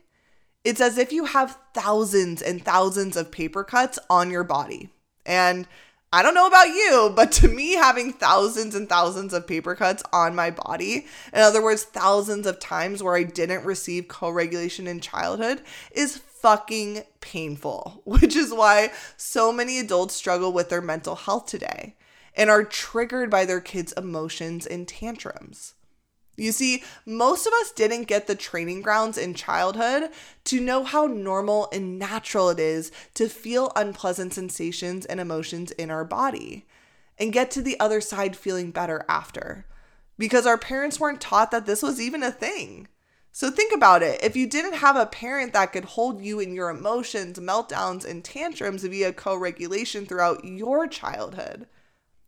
it's 0.64 0.80
as 0.80 0.98
if 0.98 1.12
you 1.12 1.24
have 1.24 1.58
thousands 1.74 2.42
and 2.42 2.64
thousands 2.64 3.16
of 3.16 3.30
paper 3.30 3.64
cuts 3.64 3.98
on 4.08 4.30
your 4.30 4.44
body. 4.44 4.90
And 5.24 5.66
I 6.12 6.22
don't 6.22 6.34
know 6.34 6.48
about 6.48 6.68
you, 6.68 7.12
but 7.14 7.30
to 7.32 7.48
me, 7.48 7.74
having 7.74 8.12
thousands 8.12 8.74
and 8.74 8.88
thousands 8.88 9.32
of 9.32 9.46
paper 9.46 9.76
cuts 9.76 10.02
on 10.12 10.34
my 10.34 10.50
body, 10.50 11.06
in 11.32 11.40
other 11.40 11.62
words, 11.62 11.84
thousands 11.84 12.48
of 12.48 12.58
times 12.58 13.00
where 13.00 13.16
I 13.16 13.22
didn't 13.22 13.64
receive 13.64 14.08
co 14.08 14.28
regulation 14.28 14.88
in 14.88 14.98
childhood, 14.98 15.62
is 15.92 16.16
fucking 16.16 17.04
painful, 17.20 18.02
which 18.06 18.34
is 18.34 18.52
why 18.52 18.90
so 19.16 19.52
many 19.52 19.78
adults 19.78 20.14
struggle 20.14 20.52
with 20.52 20.68
their 20.68 20.82
mental 20.82 21.14
health 21.14 21.46
today 21.46 21.94
and 22.34 22.50
are 22.50 22.64
triggered 22.64 23.30
by 23.30 23.44
their 23.44 23.60
kids' 23.60 23.92
emotions 23.96 24.66
and 24.66 24.88
tantrums. 24.88 25.74
You 26.40 26.52
see, 26.52 26.82
most 27.04 27.46
of 27.46 27.52
us 27.52 27.70
didn't 27.70 28.04
get 28.04 28.26
the 28.26 28.34
training 28.34 28.80
grounds 28.80 29.18
in 29.18 29.34
childhood 29.34 30.10
to 30.44 30.58
know 30.58 30.84
how 30.84 31.04
normal 31.04 31.68
and 31.70 31.98
natural 31.98 32.48
it 32.48 32.58
is 32.58 32.90
to 33.14 33.28
feel 33.28 33.70
unpleasant 33.76 34.32
sensations 34.32 35.04
and 35.04 35.20
emotions 35.20 35.70
in 35.72 35.90
our 35.90 36.04
body 36.04 36.66
and 37.18 37.34
get 37.34 37.50
to 37.50 37.62
the 37.62 37.78
other 37.78 38.00
side 38.00 38.36
feeling 38.36 38.70
better 38.70 39.04
after. 39.06 39.66
Because 40.16 40.46
our 40.46 40.56
parents 40.56 40.98
weren't 40.98 41.20
taught 41.20 41.50
that 41.50 41.66
this 41.66 41.82
was 41.82 42.00
even 42.00 42.22
a 42.22 42.32
thing. 42.32 42.88
So 43.32 43.50
think 43.50 43.74
about 43.74 44.02
it. 44.02 44.24
If 44.24 44.34
you 44.34 44.46
didn't 44.46 44.76
have 44.76 44.96
a 44.96 45.04
parent 45.04 45.52
that 45.52 45.74
could 45.74 45.84
hold 45.84 46.22
you 46.22 46.40
in 46.40 46.54
your 46.54 46.70
emotions, 46.70 47.38
meltdowns, 47.38 48.06
and 48.06 48.24
tantrums 48.24 48.82
via 48.82 49.12
co 49.12 49.36
regulation 49.36 50.06
throughout 50.06 50.42
your 50.42 50.86
childhood, 50.86 51.66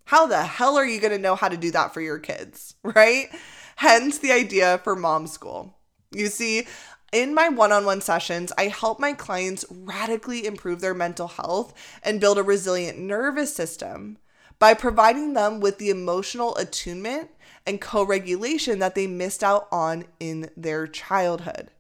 how 0.05 0.27
the 0.27 0.43
hell 0.43 0.77
are 0.77 0.85
you 0.85 1.01
going 1.01 1.13
to 1.13 1.19
know 1.19 1.35
how 1.35 1.49
to 1.49 1.57
do 1.57 1.71
that 1.71 1.95
for 1.95 2.03
your 2.03 2.19
kids, 2.19 2.75
right? 2.83 3.31
Hence 3.77 4.19
the 4.19 4.33
idea 4.33 4.79
for 4.85 4.97
mom 4.97 5.27
school. 5.27 5.79
You 6.13 6.29
see, 6.29 6.67
in 7.13 7.35
my 7.35 7.49
one 7.49 7.73
on 7.73 7.85
one 7.85 8.01
sessions, 8.01 8.53
I 8.57 8.69
help 8.69 8.99
my 8.99 9.13
clients 9.13 9.65
radically 9.71 10.47
improve 10.47 10.81
their 10.81 10.95
mental 10.95 11.29
health 11.29 11.75
and 12.03 12.21
build 12.21 12.39
a 12.39 12.43
resilient 12.43 12.99
nervous 12.99 13.55
system 13.55 14.19
by 14.59 14.75
providing 14.75 15.35
them 15.35 15.61
with 15.61 15.79
the 15.79 15.91
emotional 15.91 16.57
attunement 16.57 17.31
and 17.67 17.81
co 17.81 18.03
regulation 18.03 18.79
that 18.79 18.95
they 18.95 19.07
missed 19.07 19.45
out 19.45 19.69
on 19.71 20.05
in 20.21 20.51
their 20.57 20.87
childhood. 20.87 21.71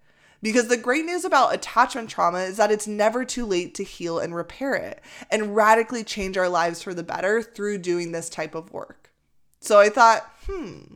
Because 0.42 0.66
the 0.66 0.76
great 0.76 1.04
news 1.04 1.24
about 1.24 1.54
attachment 1.54 2.10
trauma 2.10 2.40
is 2.40 2.56
that 2.56 2.72
it's 2.72 2.88
never 2.88 3.24
too 3.24 3.46
late 3.46 3.74
to 3.76 3.84
heal 3.84 4.18
and 4.18 4.34
repair 4.34 4.74
it 4.74 5.00
and 5.30 5.54
radically 5.54 6.02
change 6.02 6.36
our 6.36 6.48
lives 6.48 6.82
for 6.82 6.92
the 6.92 7.04
better 7.04 7.40
through 7.40 7.78
doing 7.78 8.10
this 8.10 8.28
type 8.28 8.56
of 8.56 8.72
work. 8.72 9.12
So 9.60 9.78
I 9.78 9.88
thought, 9.88 10.28
hmm, 10.46 10.94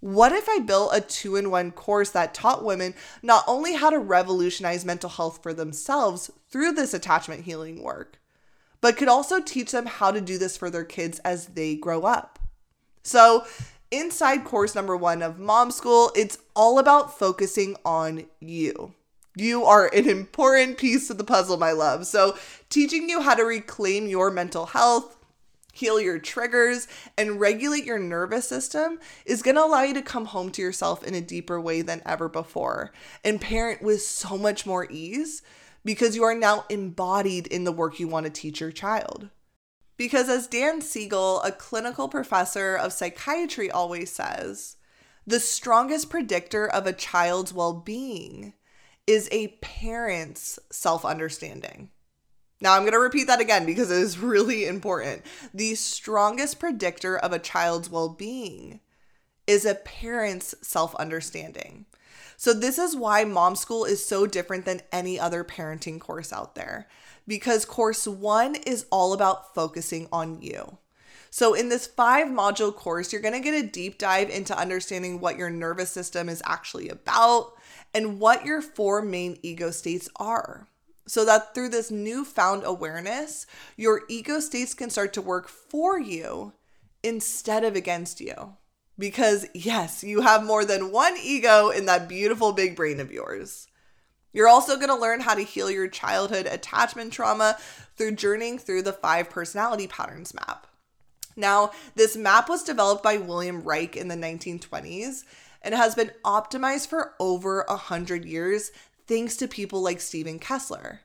what 0.00 0.32
if 0.32 0.48
I 0.48 0.58
built 0.60 0.94
a 0.94 1.00
two 1.00 1.36
in 1.36 1.50
one 1.50 1.70
course 1.70 2.10
that 2.10 2.34
taught 2.34 2.64
women 2.64 2.94
not 3.22 3.44
only 3.46 3.74
how 3.74 3.90
to 3.90 3.98
revolutionize 3.98 4.84
mental 4.84 5.10
health 5.10 5.42
for 5.42 5.52
themselves 5.52 6.30
through 6.50 6.72
this 6.72 6.94
attachment 6.94 7.44
healing 7.44 7.82
work, 7.82 8.18
but 8.80 8.96
could 8.96 9.08
also 9.08 9.40
teach 9.40 9.72
them 9.72 9.86
how 9.86 10.10
to 10.10 10.20
do 10.20 10.38
this 10.38 10.56
for 10.56 10.70
their 10.70 10.84
kids 10.84 11.18
as 11.20 11.48
they 11.48 11.76
grow 11.76 12.02
up? 12.02 12.38
So, 13.02 13.44
inside 13.90 14.44
course 14.44 14.74
number 14.74 14.96
one 14.96 15.22
of 15.22 15.38
Mom 15.38 15.70
School, 15.70 16.10
it's 16.16 16.38
all 16.56 16.78
about 16.78 17.18
focusing 17.18 17.76
on 17.84 18.24
you. 18.40 18.94
You 19.36 19.64
are 19.64 19.90
an 19.94 20.08
important 20.08 20.78
piece 20.78 21.10
of 21.10 21.18
the 21.18 21.24
puzzle, 21.24 21.56
my 21.56 21.72
love. 21.72 22.06
So, 22.06 22.36
teaching 22.70 23.08
you 23.10 23.20
how 23.20 23.34
to 23.34 23.44
reclaim 23.44 24.06
your 24.06 24.30
mental 24.30 24.66
health, 24.66 25.16
heal 25.80 26.00
your 26.00 26.18
triggers, 26.18 26.86
and 27.16 27.40
regulate 27.40 27.84
your 27.84 27.98
nervous 27.98 28.46
system 28.46 29.00
is 29.24 29.42
going 29.42 29.56
to 29.56 29.64
allow 29.64 29.82
you 29.82 29.94
to 29.94 30.02
come 30.02 30.26
home 30.26 30.50
to 30.50 30.62
yourself 30.62 31.02
in 31.02 31.14
a 31.14 31.20
deeper 31.20 31.58
way 31.60 31.80
than 31.80 32.02
ever 32.04 32.28
before 32.28 32.92
and 33.24 33.40
parent 33.40 33.82
with 33.82 34.02
so 34.02 34.36
much 34.36 34.66
more 34.66 34.86
ease 34.90 35.42
because 35.82 36.14
you 36.14 36.22
are 36.22 36.34
now 36.34 36.64
embodied 36.68 37.46
in 37.46 37.64
the 37.64 37.72
work 37.72 37.98
you 37.98 38.06
want 38.06 38.26
to 38.26 38.30
teach 38.30 38.60
your 38.60 38.70
child. 38.70 39.30
Because 39.96 40.28
as 40.28 40.46
Dan 40.46 40.80
Siegel, 40.82 41.40
a 41.42 41.52
clinical 41.52 42.08
professor 42.08 42.76
of 42.76 42.92
psychiatry, 42.92 43.70
always 43.70 44.12
says, 44.12 44.76
the 45.26 45.40
strongest 45.40 46.10
predictor 46.10 46.66
of 46.66 46.86
a 46.86 46.92
child's 46.92 47.52
well 47.52 47.74
being 47.74 48.54
is 49.06 49.28
a 49.32 49.58
parent's 49.60 50.58
self 50.70 51.04
understanding. 51.04 51.90
Now, 52.60 52.74
I'm 52.74 52.82
going 52.82 52.92
to 52.92 52.98
repeat 52.98 53.26
that 53.26 53.40
again 53.40 53.64
because 53.64 53.90
it 53.90 53.98
is 53.98 54.18
really 54.18 54.66
important. 54.66 55.22
The 55.54 55.74
strongest 55.74 56.58
predictor 56.58 57.16
of 57.16 57.32
a 57.32 57.38
child's 57.38 57.88
well 57.88 58.10
being 58.10 58.80
is 59.46 59.64
a 59.64 59.74
parent's 59.74 60.54
self 60.60 60.94
understanding. 60.96 61.86
So, 62.36 62.52
this 62.52 62.78
is 62.78 62.96
why 62.96 63.24
Mom 63.24 63.56
School 63.56 63.84
is 63.84 64.04
so 64.04 64.26
different 64.26 64.64
than 64.64 64.82
any 64.92 65.18
other 65.18 65.44
parenting 65.44 66.00
course 66.00 66.32
out 66.32 66.54
there 66.54 66.88
because 67.26 67.64
course 67.64 68.06
one 68.06 68.56
is 68.66 68.86
all 68.90 69.12
about 69.12 69.54
focusing 69.54 70.08
on 70.12 70.42
you. 70.42 70.78
So, 71.30 71.54
in 71.54 71.68
this 71.68 71.86
five 71.86 72.26
module 72.26 72.74
course, 72.74 73.12
you're 73.12 73.22
to 73.22 73.40
get 73.40 73.64
a 73.64 73.66
deep 73.66 73.98
dive 73.98 74.30
into 74.30 74.58
understanding 74.58 75.20
what 75.20 75.38
your 75.38 75.48
nervous 75.48 75.90
system 75.90 76.28
is 76.28 76.42
actually 76.44 76.88
about 76.88 77.52
and 77.94 78.18
what 78.18 78.44
your 78.44 78.60
four 78.60 79.00
main 79.00 79.38
ego 79.42 79.70
states 79.70 80.08
are. 80.16 80.66
So 81.06 81.24
that 81.24 81.54
through 81.54 81.70
this 81.70 81.90
newfound 81.90 82.62
awareness, 82.64 83.46
your 83.76 84.02
ego 84.08 84.38
states 84.40 84.74
can 84.74 84.90
start 84.90 85.12
to 85.14 85.22
work 85.22 85.48
for 85.48 85.98
you 85.98 86.52
instead 87.02 87.64
of 87.64 87.74
against 87.74 88.20
you. 88.20 88.56
Because, 88.98 89.46
yes, 89.54 90.04
you 90.04 90.20
have 90.20 90.44
more 90.44 90.64
than 90.64 90.92
one 90.92 91.16
ego 91.20 91.70
in 91.70 91.86
that 91.86 92.08
beautiful 92.08 92.52
big 92.52 92.76
brain 92.76 93.00
of 93.00 93.10
yours. 93.10 93.66
You're 94.32 94.48
also 94.48 94.76
going 94.76 94.88
to 94.88 94.94
learn 94.94 95.20
how 95.20 95.34
to 95.34 95.42
heal 95.42 95.70
your 95.70 95.88
childhood 95.88 96.46
attachment 96.46 97.12
trauma 97.12 97.56
through 97.96 98.12
journeying 98.12 98.58
through 98.58 98.82
the 98.82 98.92
five 98.92 99.30
personality 99.30 99.86
patterns 99.86 100.34
map. 100.34 100.66
Now, 101.36 101.70
this 101.94 102.16
map 102.16 102.48
was 102.48 102.62
developed 102.62 103.02
by 103.02 103.16
William 103.16 103.62
Reich 103.62 103.96
in 103.96 104.08
the 104.08 104.14
1920s 104.14 105.24
and 105.62 105.74
has 105.74 105.94
been 105.94 106.12
optimized 106.24 106.88
for 106.88 107.14
over 107.18 107.64
100 107.68 108.24
years 108.24 108.70
thanks 109.06 109.36
to 109.36 109.48
people 109.48 109.82
like 109.82 110.00
Steven 110.00 110.38
Kessler. 110.38 111.00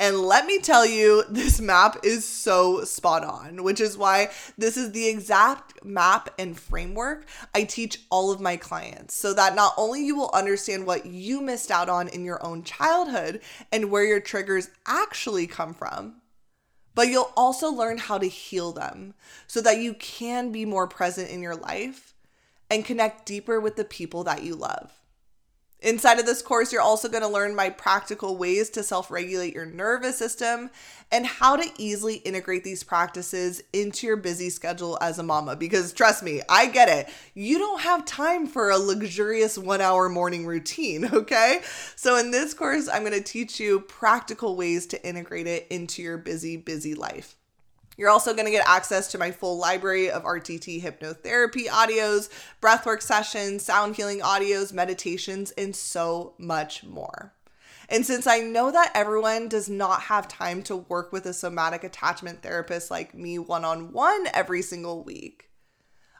And 0.00 0.18
let 0.20 0.46
me 0.46 0.58
tell 0.58 0.86
you, 0.86 1.24
this 1.30 1.60
map 1.60 1.98
is 2.02 2.24
so 2.24 2.84
spot 2.84 3.22
on, 3.22 3.62
which 3.62 3.80
is 3.80 3.98
why 3.98 4.30
this 4.56 4.78
is 4.78 4.92
the 4.92 5.06
exact 5.06 5.84
map 5.84 6.30
and 6.38 6.58
framework 6.58 7.28
I 7.54 7.64
teach 7.64 8.00
all 8.10 8.32
of 8.32 8.40
my 8.40 8.56
clients 8.56 9.14
so 9.14 9.34
that 9.34 9.54
not 9.54 9.74
only 9.76 10.04
you 10.04 10.16
will 10.16 10.30
understand 10.32 10.86
what 10.86 11.04
you 11.04 11.42
missed 11.42 11.70
out 11.70 11.90
on 11.90 12.08
in 12.08 12.24
your 12.24 12.44
own 12.44 12.62
childhood 12.62 13.42
and 13.70 13.90
where 13.90 14.04
your 14.04 14.20
triggers 14.20 14.70
actually 14.86 15.46
come 15.46 15.74
from, 15.74 16.16
but 16.94 17.08
you'll 17.08 17.32
also 17.36 17.70
learn 17.70 17.98
how 17.98 18.18
to 18.18 18.26
heal 18.26 18.72
them 18.72 19.14
so 19.46 19.60
that 19.60 19.78
you 19.78 19.94
can 19.94 20.50
be 20.50 20.64
more 20.64 20.88
present 20.88 21.30
in 21.30 21.42
your 21.42 21.56
life 21.56 22.14
and 22.70 22.84
connect 22.84 23.26
deeper 23.26 23.60
with 23.60 23.76
the 23.76 23.84
people 23.84 24.24
that 24.24 24.42
you 24.42 24.54
love. 24.54 24.99
Inside 25.82 26.18
of 26.18 26.26
this 26.26 26.42
course, 26.42 26.72
you're 26.72 26.82
also 26.82 27.08
going 27.08 27.22
to 27.22 27.28
learn 27.28 27.54
my 27.54 27.70
practical 27.70 28.36
ways 28.36 28.68
to 28.70 28.82
self 28.82 29.10
regulate 29.10 29.54
your 29.54 29.64
nervous 29.64 30.18
system 30.18 30.70
and 31.10 31.26
how 31.26 31.56
to 31.56 31.70
easily 31.78 32.16
integrate 32.16 32.64
these 32.64 32.84
practices 32.84 33.62
into 33.72 34.06
your 34.06 34.16
busy 34.16 34.50
schedule 34.50 34.98
as 35.00 35.18
a 35.18 35.22
mama. 35.22 35.56
Because 35.56 35.92
trust 35.92 36.22
me, 36.22 36.42
I 36.48 36.66
get 36.66 36.88
it. 36.88 37.12
You 37.34 37.58
don't 37.58 37.80
have 37.80 38.04
time 38.04 38.46
for 38.46 38.70
a 38.70 38.78
luxurious 38.78 39.56
one 39.56 39.80
hour 39.80 40.08
morning 40.08 40.46
routine, 40.46 41.06
okay? 41.12 41.62
So, 41.96 42.16
in 42.16 42.30
this 42.30 42.52
course, 42.52 42.88
I'm 42.88 43.02
going 43.02 43.12
to 43.12 43.22
teach 43.22 43.58
you 43.58 43.80
practical 43.80 44.56
ways 44.56 44.86
to 44.88 45.06
integrate 45.06 45.46
it 45.46 45.66
into 45.70 46.02
your 46.02 46.18
busy, 46.18 46.56
busy 46.58 46.94
life. 46.94 47.36
You're 47.96 48.10
also 48.10 48.32
going 48.32 48.46
to 48.46 48.50
get 48.50 48.66
access 48.66 49.08
to 49.08 49.18
my 49.18 49.30
full 49.30 49.58
library 49.58 50.10
of 50.10 50.22
RTT 50.22 50.82
hypnotherapy 50.82 51.66
audios, 51.66 52.28
breathwork 52.60 53.02
sessions, 53.02 53.64
sound 53.64 53.96
healing 53.96 54.20
audios, 54.20 54.72
meditations, 54.72 55.50
and 55.52 55.74
so 55.74 56.34
much 56.38 56.84
more. 56.84 57.34
And 57.88 58.06
since 58.06 58.26
I 58.26 58.38
know 58.38 58.70
that 58.70 58.92
everyone 58.94 59.48
does 59.48 59.68
not 59.68 60.02
have 60.02 60.28
time 60.28 60.62
to 60.64 60.76
work 60.76 61.12
with 61.12 61.26
a 61.26 61.32
somatic 61.32 61.82
attachment 61.82 62.40
therapist 62.40 62.90
like 62.90 63.14
me 63.14 63.38
one 63.38 63.64
on 63.64 63.92
one 63.92 64.28
every 64.32 64.62
single 64.62 65.02
week, 65.02 65.50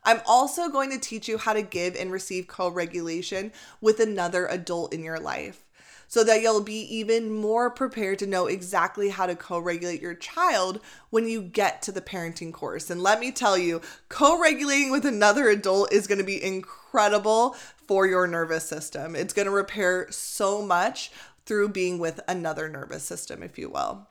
I'm 0.03 0.21
also 0.27 0.69
going 0.69 0.91
to 0.91 0.99
teach 0.99 1.29
you 1.29 1.39
how 1.39 1.53
to 1.53 1.63
give 1.63 1.95
and 1.95 2.11
receive 2.11 2.49
co 2.49 2.69
regulation 2.69 3.53
with 3.81 4.01
another 4.01 4.47
adult 4.47 4.93
in 4.93 5.05
your 5.05 5.21
life 5.21 5.65
so 6.11 6.25
that 6.25 6.43
you'll 6.43 6.61
be 6.61 6.81
even 6.93 7.33
more 7.33 7.71
prepared 7.71 8.19
to 8.19 8.27
know 8.27 8.49
exactly 8.49 9.11
how 9.11 9.27
to 9.27 9.37
co 9.37 9.61
regulate 9.61 10.03
your 10.03 10.15
child 10.15 10.81
when 11.11 11.29
you 11.29 11.41
get 11.41 11.83
to 11.83 11.93
the 11.93 12.01
parenting 12.01 12.53
course. 12.53 12.91
And 12.91 13.01
let 13.01 13.21
me 13.21 13.31
tell 13.31 13.57
you, 13.57 13.81
co 14.09 14.39
regulating 14.39 14.91
with 14.91 15.07
another 15.07 15.49
adult 15.49 15.93
is 15.93 16.09
going 16.09 16.19
to 16.19 16.25
be 16.25 16.43
incredible 16.43 17.55
for 17.87 18.09
your 18.09 18.27
nervous 18.27 18.65
system. 18.65 19.15
It's 19.15 19.33
going 19.33 19.47
to 19.47 19.53
repair 19.53 20.09
so 20.11 20.67
much 20.67 21.13
through 21.47 21.69
being 21.69 22.01
with 22.01 22.19
another 22.27 22.69
nervous 22.69 23.05
system, 23.05 23.41
if 23.45 23.57
you 23.57 23.71
will. 23.71 24.09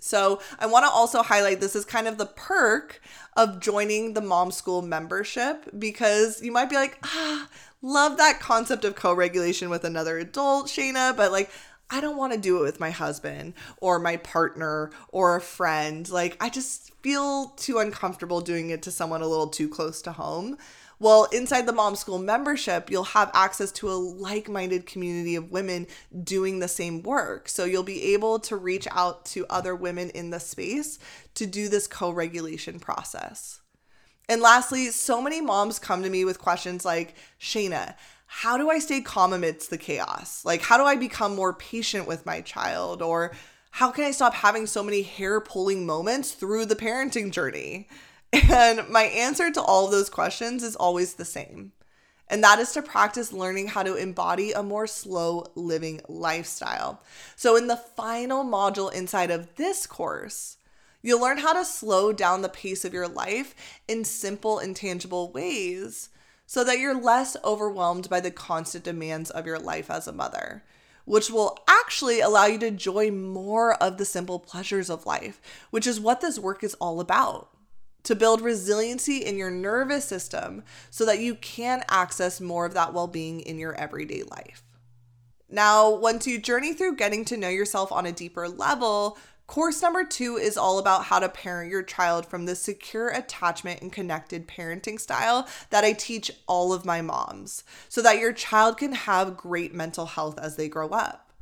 So, 0.00 0.40
I 0.58 0.66
want 0.66 0.84
to 0.84 0.90
also 0.90 1.22
highlight 1.22 1.60
this 1.60 1.76
is 1.76 1.84
kind 1.84 2.08
of 2.08 2.18
the 2.18 2.26
perk 2.26 3.00
of 3.36 3.60
joining 3.60 4.14
the 4.14 4.20
mom 4.20 4.50
school 4.50 4.82
membership 4.82 5.68
because 5.78 6.42
you 6.42 6.50
might 6.50 6.70
be 6.70 6.76
like, 6.76 6.98
ah, 7.04 7.48
love 7.82 8.16
that 8.18 8.40
concept 8.40 8.84
of 8.84 8.94
co 8.94 9.12
regulation 9.12 9.70
with 9.70 9.84
another 9.84 10.18
adult, 10.18 10.66
Shaina, 10.66 11.16
but 11.16 11.32
like, 11.32 11.50
I 11.90 12.00
don't 12.00 12.16
want 12.16 12.32
to 12.32 12.38
do 12.38 12.58
it 12.58 12.62
with 12.62 12.80
my 12.80 12.90
husband 12.90 13.54
or 13.80 13.98
my 13.98 14.16
partner 14.16 14.90
or 15.08 15.36
a 15.36 15.40
friend. 15.40 16.08
Like, 16.08 16.36
I 16.40 16.48
just 16.48 16.92
feel 17.02 17.48
too 17.56 17.78
uncomfortable 17.78 18.40
doing 18.40 18.70
it 18.70 18.82
to 18.82 18.90
someone 18.92 19.22
a 19.22 19.26
little 19.26 19.48
too 19.48 19.68
close 19.68 20.00
to 20.02 20.12
home. 20.12 20.56
Well, 21.00 21.24
inside 21.32 21.66
the 21.66 21.72
Mom 21.72 21.96
School 21.96 22.18
membership, 22.18 22.90
you'll 22.90 23.04
have 23.04 23.30
access 23.32 23.72
to 23.72 23.88
a 23.90 23.96
like 23.96 24.50
minded 24.50 24.84
community 24.84 25.34
of 25.34 25.50
women 25.50 25.86
doing 26.22 26.58
the 26.58 26.68
same 26.68 27.02
work. 27.02 27.48
So 27.48 27.64
you'll 27.64 27.82
be 27.82 28.12
able 28.12 28.38
to 28.40 28.56
reach 28.56 28.86
out 28.90 29.24
to 29.26 29.46
other 29.48 29.74
women 29.74 30.10
in 30.10 30.28
the 30.28 30.38
space 30.38 30.98
to 31.36 31.46
do 31.46 31.70
this 31.70 31.86
co 31.86 32.10
regulation 32.10 32.78
process. 32.78 33.59
And 34.30 34.40
lastly, 34.40 34.92
so 34.92 35.20
many 35.20 35.40
moms 35.40 35.80
come 35.80 36.04
to 36.04 36.08
me 36.08 36.24
with 36.24 36.38
questions 36.38 36.84
like, 36.84 37.16
Shaina, 37.40 37.96
how 38.26 38.56
do 38.56 38.70
I 38.70 38.78
stay 38.78 39.00
calm 39.00 39.32
amidst 39.32 39.70
the 39.70 39.76
chaos? 39.76 40.44
Like, 40.44 40.62
how 40.62 40.78
do 40.78 40.84
I 40.84 40.94
become 40.94 41.34
more 41.34 41.52
patient 41.52 42.06
with 42.06 42.24
my 42.24 42.40
child? 42.40 43.02
Or 43.02 43.32
how 43.72 43.90
can 43.90 44.04
I 44.04 44.12
stop 44.12 44.34
having 44.34 44.66
so 44.66 44.84
many 44.84 45.02
hair 45.02 45.40
pulling 45.40 45.84
moments 45.84 46.30
through 46.30 46.66
the 46.66 46.76
parenting 46.76 47.32
journey? 47.32 47.88
And 48.32 48.88
my 48.88 49.02
answer 49.02 49.50
to 49.50 49.60
all 49.60 49.86
of 49.86 49.90
those 49.90 50.08
questions 50.08 50.62
is 50.62 50.76
always 50.76 51.14
the 51.14 51.24
same. 51.24 51.72
And 52.28 52.44
that 52.44 52.60
is 52.60 52.70
to 52.74 52.82
practice 52.82 53.32
learning 53.32 53.66
how 53.66 53.82
to 53.82 53.96
embody 53.96 54.52
a 54.52 54.62
more 54.62 54.86
slow 54.86 55.50
living 55.56 56.02
lifestyle. 56.06 57.02
So, 57.34 57.56
in 57.56 57.66
the 57.66 57.76
final 57.76 58.44
module 58.44 58.92
inside 58.92 59.32
of 59.32 59.56
this 59.56 59.88
course, 59.88 60.58
You'll 61.02 61.20
learn 61.20 61.38
how 61.38 61.54
to 61.54 61.64
slow 61.64 62.12
down 62.12 62.42
the 62.42 62.48
pace 62.48 62.84
of 62.84 62.92
your 62.92 63.08
life 63.08 63.54
in 63.88 64.04
simple 64.04 64.58
and 64.58 64.76
tangible 64.76 65.32
ways 65.32 66.10
so 66.46 66.64
that 66.64 66.78
you're 66.78 67.00
less 67.00 67.36
overwhelmed 67.44 68.10
by 68.10 68.20
the 68.20 68.30
constant 68.30 68.84
demands 68.84 69.30
of 69.30 69.46
your 69.46 69.58
life 69.58 69.90
as 69.90 70.06
a 70.06 70.12
mother, 70.12 70.64
which 71.04 71.30
will 71.30 71.56
actually 71.68 72.20
allow 72.20 72.46
you 72.46 72.58
to 72.58 72.66
enjoy 72.66 73.10
more 73.10 73.74
of 73.82 73.96
the 73.96 74.04
simple 74.04 74.38
pleasures 74.38 74.90
of 74.90 75.06
life, 75.06 75.40
which 75.70 75.86
is 75.86 76.00
what 76.00 76.20
this 76.20 76.38
work 76.38 76.62
is 76.62 76.74
all 76.74 77.00
about. 77.00 77.50
To 78.04 78.14
build 78.14 78.40
resiliency 78.40 79.18
in 79.18 79.36
your 79.36 79.50
nervous 79.50 80.06
system 80.06 80.62
so 80.90 81.04
that 81.04 81.20
you 81.20 81.34
can 81.34 81.84
access 81.88 82.40
more 82.40 82.64
of 82.64 82.74
that 82.74 82.94
well 82.94 83.06
being 83.06 83.40
in 83.40 83.58
your 83.58 83.74
everyday 83.74 84.22
life. 84.22 84.62
Now, 85.50 85.90
once 85.90 86.26
you 86.26 86.38
journey 86.38 86.72
through 86.72 86.96
getting 86.96 87.24
to 87.26 87.36
know 87.36 87.48
yourself 87.48 87.92
on 87.92 88.06
a 88.06 88.12
deeper 88.12 88.48
level, 88.48 89.18
Course 89.50 89.82
number 89.82 90.04
two 90.04 90.36
is 90.36 90.56
all 90.56 90.78
about 90.78 91.06
how 91.06 91.18
to 91.18 91.28
parent 91.28 91.72
your 91.72 91.82
child 91.82 92.24
from 92.24 92.46
the 92.46 92.54
secure 92.54 93.08
attachment 93.08 93.82
and 93.82 93.92
connected 93.92 94.46
parenting 94.46 95.00
style 95.00 95.48
that 95.70 95.82
I 95.82 95.92
teach 95.92 96.30
all 96.46 96.72
of 96.72 96.84
my 96.84 97.02
moms 97.02 97.64
so 97.88 98.00
that 98.00 98.20
your 98.20 98.32
child 98.32 98.78
can 98.78 98.92
have 98.92 99.36
great 99.36 99.74
mental 99.74 100.06
health 100.06 100.38
as 100.38 100.54
they 100.54 100.68
grow 100.68 100.90
up. 100.90 101.32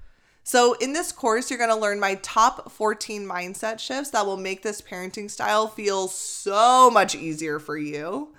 So, 0.43 0.73
in 0.81 0.95
this 0.95 1.13
course, 1.13 1.51
you're 1.51 1.59
to 1.59 1.75
learn 1.77 2.01
my 2.01 2.15
top 2.23 2.73
14 2.73 3.27
mindset 3.27 3.79
shifts 3.79 4.09
that 4.13 4.25
will 4.25 4.39
make 4.39 4.63
this 4.63 4.81
parenting 4.81 5.31
style 5.31 5.67
feel 5.67 6.09
so 6.09 6.91
much 6.91 7.15
easier 7.15 7.59
for 7.59 7.77
you. 7.77 8.35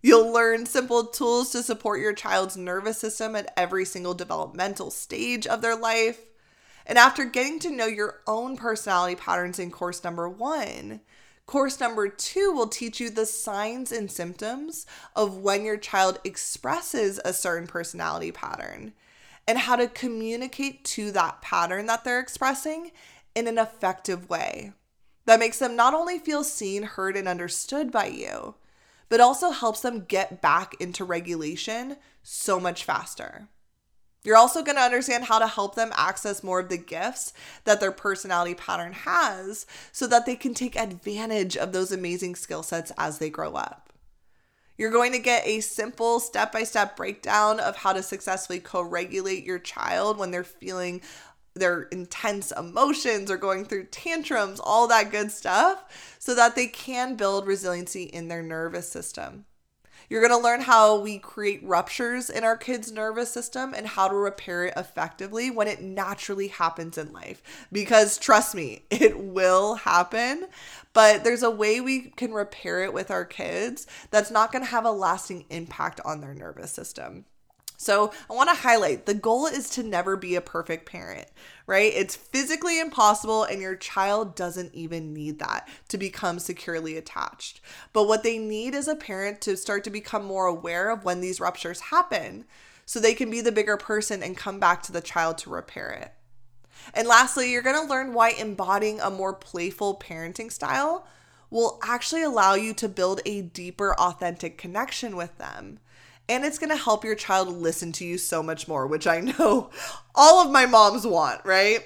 You'll 0.00 0.32
learn 0.32 0.64
simple 0.64 1.04
tools 1.04 1.52
to 1.52 1.62
support 1.62 2.00
your 2.00 2.14
child's 2.14 2.56
nervous 2.56 2.96
system 2.96 3.36
at 3.36 3.52
every 3.54 3.84
single 3.84 4.14
developmental 4.14 4.90
stage 4.90 5.46
of 5.46 5.60
their 5.60 5.76
life. 5.76 6.29
And 6.86 6.98
after 6.98 7.24
getting 7.24 7.58
to 7.60 7.70
know 7.70 7.86
your 7.86 8.20
own 8.26 8.56
personality 8.56 9.16
patterns 9.16 9.58
in 9.58 9.70
course 9.70 10.02
number 10.02 10.28
one, 10.28 11.00
course 11.50 11.80
number 11.80 12.08
two 12.08 12.52
will 12.52 12.68
teach 12.68 13.00
you 13.00 13.10
the 13.10 13.26
signs 13.26 13.90
and 13.90 14.10
symptoms 14.10 14.86
of 15.16 15.38
when 15.38 15.64
your 15.64 15.76
child 15.76 16.20
expresses 16.22 17.20
a 17.24 17.32
certain 17.32 17.66
personality 17.66 18.30
pattern 18.30 18.92
and 19.48 19.58
how 19.58 19.74
to 19.74 19.88
communicate 19.88 20.84
to 20.84 21.10
that 21.10 21.42
pattern 21.42 21.86
that 21.86 22.04
they're 22.04 22.20
expressing 22.20 22.92
in 23.34 23.48
an 23.48 23.58
effective 23.58 24.30
way 24.30 24.72
that 25.26 25.40
makes 25.40 25.58
them 25.58 25.74
not 25.74 25.92
only 25.92 26.18
feel 26.18 26.44
seen, 26.44 26.84
heard, 26.84 27.16
and 27.16 27.26
understood 27.26 27.90
by 27.90 28.06
you, 28.06 28.54
but 29.08 29.20
also 29.20 29.50
helps 29.50 29.80
them 29.80 30.04
get 30.04 30.40
back 30.40 30.74
into 30.80 31.04
regulation 31.04 31.96
so 32.22 32.60
much 32.60 32.84
faster. 32.84 33.48
You're 34.22 34.36
also 34.36 34.62
going 34.62 34.76
to 34.76 34.82
understand 34.82 35.24
how 35.24 35.38
to 35.38 35.46
help 35.46 35.74
them 35.74 35.92
access 35.94 36.42
more 36.42 36.60
of 36.60 36.68
the 36.68 36.76
gifts 36.76 37.32
that 37.64 37.80
their 37.80 37.92
personality 37.92 38.54
pattern 38.54 38.92
has 38.92 39.66
so 39.92 40.06
that 40.08 40.26
they 40.26 40.36
can 40.36 40.52
take 40.52 40.76
advantage 40.76 41.56
of 41.56 41.72
those 41.72 41.90
amazing 41.90 42.34
skill 42.34 42.62
sets 42.62 42.92
as 42.98 43.18
they 43.18 43.30
grow 43.30 43.54
up. 43.54 43.92
You're 44.76 44.90
going 44.90 45.12
to 45.12 45.18
get 45.18 45.46
a 45.46 45.60
simple 45.60 46.20
step 46.20 46.52
by 46.52 46.64
step 46.64 46.96
breakdown 46.96 47.60
of 47.60 47.76
how 47.76 47.92
to 47.92 48.02
successfully 48.02 48.60
co 48.60 48.82
regulate 48.82 49.44
your 49.44 49.58
child 49.58 50.18
when 50.18 50.30
they're 50.30 50.44
feeling 50.44 51.02
their 51.54 51.82
intense 51.84 52.52
emotions 52.52 53.30
or 53.30 53.36
going 53.36 53.64
through 53.64 53.84
tantrums, 53.86 54.60
all 54.60 54.86
that 54.88 55.10
good 55.10 55.30
stuff, 55.30 56.16
so 56.18 56.34
that 56.34 56.56
they 56.56 56.66
can 56.66 57.16
build 57.16 57.46
resiliency 57.46 58.04
in 58.04 58.28
their 58.28 58.42
nervous 58.42 58.88
system. 58.88 59.44
You're 60.10 60.20
going 60.20 60.38
to 60.38 60.44
learn 60.44 60.60
how 60.60 61.00
we 61.00 61.18
create 61.18 61.64
ruptures 61.64 62.28
in 62.28 62.44
our 62.44 62.56
kids' 62.56 62.92
nervous 62.92 63.32
system 63.32 63.72
and 63.74 63.86
how 63.86 64.08
to 64.08 64.14
repair 64.14 64.66
it 64.66 64.74
effectively 64.76 65.50
when 65.50 65.68
it 65.68 65.80
naturally 65.80 66.48
happens 66.48 66.98
in 66.98 67.12
life. 67.12 67.42
Because 67.72 68.18
trust 68.18 68.54
me, 68.54 68.84
it 68.90 69.18
will 69.18 69.76
happen 69.76 70.48
but 70.92 71.24
there's 71.24 71.42
a 71.42 71.50
way 71.50 71.80
we 71.80 72.10
can 72.10 72.32
repair 72.32 72.82
it 72.82 72.92
with 72.92 73.10
our 73.10 73.24
kids 73.24 73.86
that's 74.10 74.30
not 74.30 74.52
going 74.52 74.64
to 74.64 74.70
have 74.70 74.84
a 74.84 74.92
lasting 74.92 75.44
impact 75.50 76.00
on 76.04 76.20
their 76.20 76.34
nervous 76.34 76.72
system. 76.72 77.24
So, 77.80 78.12
I 78.28 78.34
want 78.34 78.50
to 78.50 78.56
highlight 78.56 79.06
the 79.06 79.14
goal 79.14 79.46
is 79.46 79.70
to 79.70 79.82
never 79.82 80.14
be 80.14 80.34
a 80.34 80.42
perfect 80.42 80.84
parent, 80.84 81.26
right? 81.66 81.90
It's 81.96 82.14
physically 82.14 82.78
impossible, 82.78 83.44
and 83.44 83.58
your 83.58 83.74
child 83.74 84.36
doesn't 84.36 84.74
even 84.74 85.14
need 85.14 85.38
that 85.38 85.66
to 85.88 85.96
become 85.96 86.38
securely 86.38 86.98
attached. 86.98 87.62
But 87.94 88.06
what 88.06 88.22
they 88.22 88.36
need 88.36 88.74
is 88.74 88.86
a 88.86 88.94
parent 88.94 89.40
to 89.40 89.56
start 89.56 89.82
to 89.84 89.90
become 89.90 90.26
more 90.26 90.44
aware 90.44 90.90
of 90.90 91.06
when 91.06 91.22
these 91.22 91.40
ruptures 91.40 91.80
happen 91.80 92.44
so 92.84 93.00
they 93.00 93.14
can 93.14 93.30
be 93.30 93.40
the 93.40 93.50
bigger 93.50 93.78
person 93.78 94.22
and 94.22 94.36
come 94.36 94.60
back 94.60 94.82
to 94.82 94.92
the 94.92 95.00
child 95.00 95.38
to 95.38 95.48
repair 95.48 95.88
it. 95.88 96.12
And 96.92 97.08
lastly, 97.08 97.50
you're 97.50 97.62
going 97.62 97.80
to 97.80 97.90
learn 97.90 98.12
why 98.12 98.32
embodying 98.32 99.00
a 99.00 99.08
more 99.08 99.32
playful 99.32 99.98
parenting 99.98 100.52
style 100.52 101.06
will 101.48 101.80
actually 101.82 102.24
allow 102.24 102.52
you 102.52 102.74
to 102.74 102.90
build 102.90 103.22
a 103.24 103.40
deeper, 103.40 103.94
authentic 103.94 104.58
connection 104.58 105.16
with 105.16 105.38
them. 105.38 105.78
And 106.30 106.44
it's 106.44 106.60
going 106.60 106.70
to 106.70 106.76
help 106.76 107.04
your 107.04 107.16
child 107.16 107.48
listen 107.48 107.90
to 107.92 108.04
you 108.04 108.16
so 108.16 108.40
much 108.40 108.68
more, 108.68 108.86
which 108.86 109.08
I 109.08 109.20
know 109.20 109.70
all 110.14 110.46
of 110.46 110.52
my 110.52 110.64
moms 110.64 111.04
want, 111.04 111.44
right? 111.44 111.80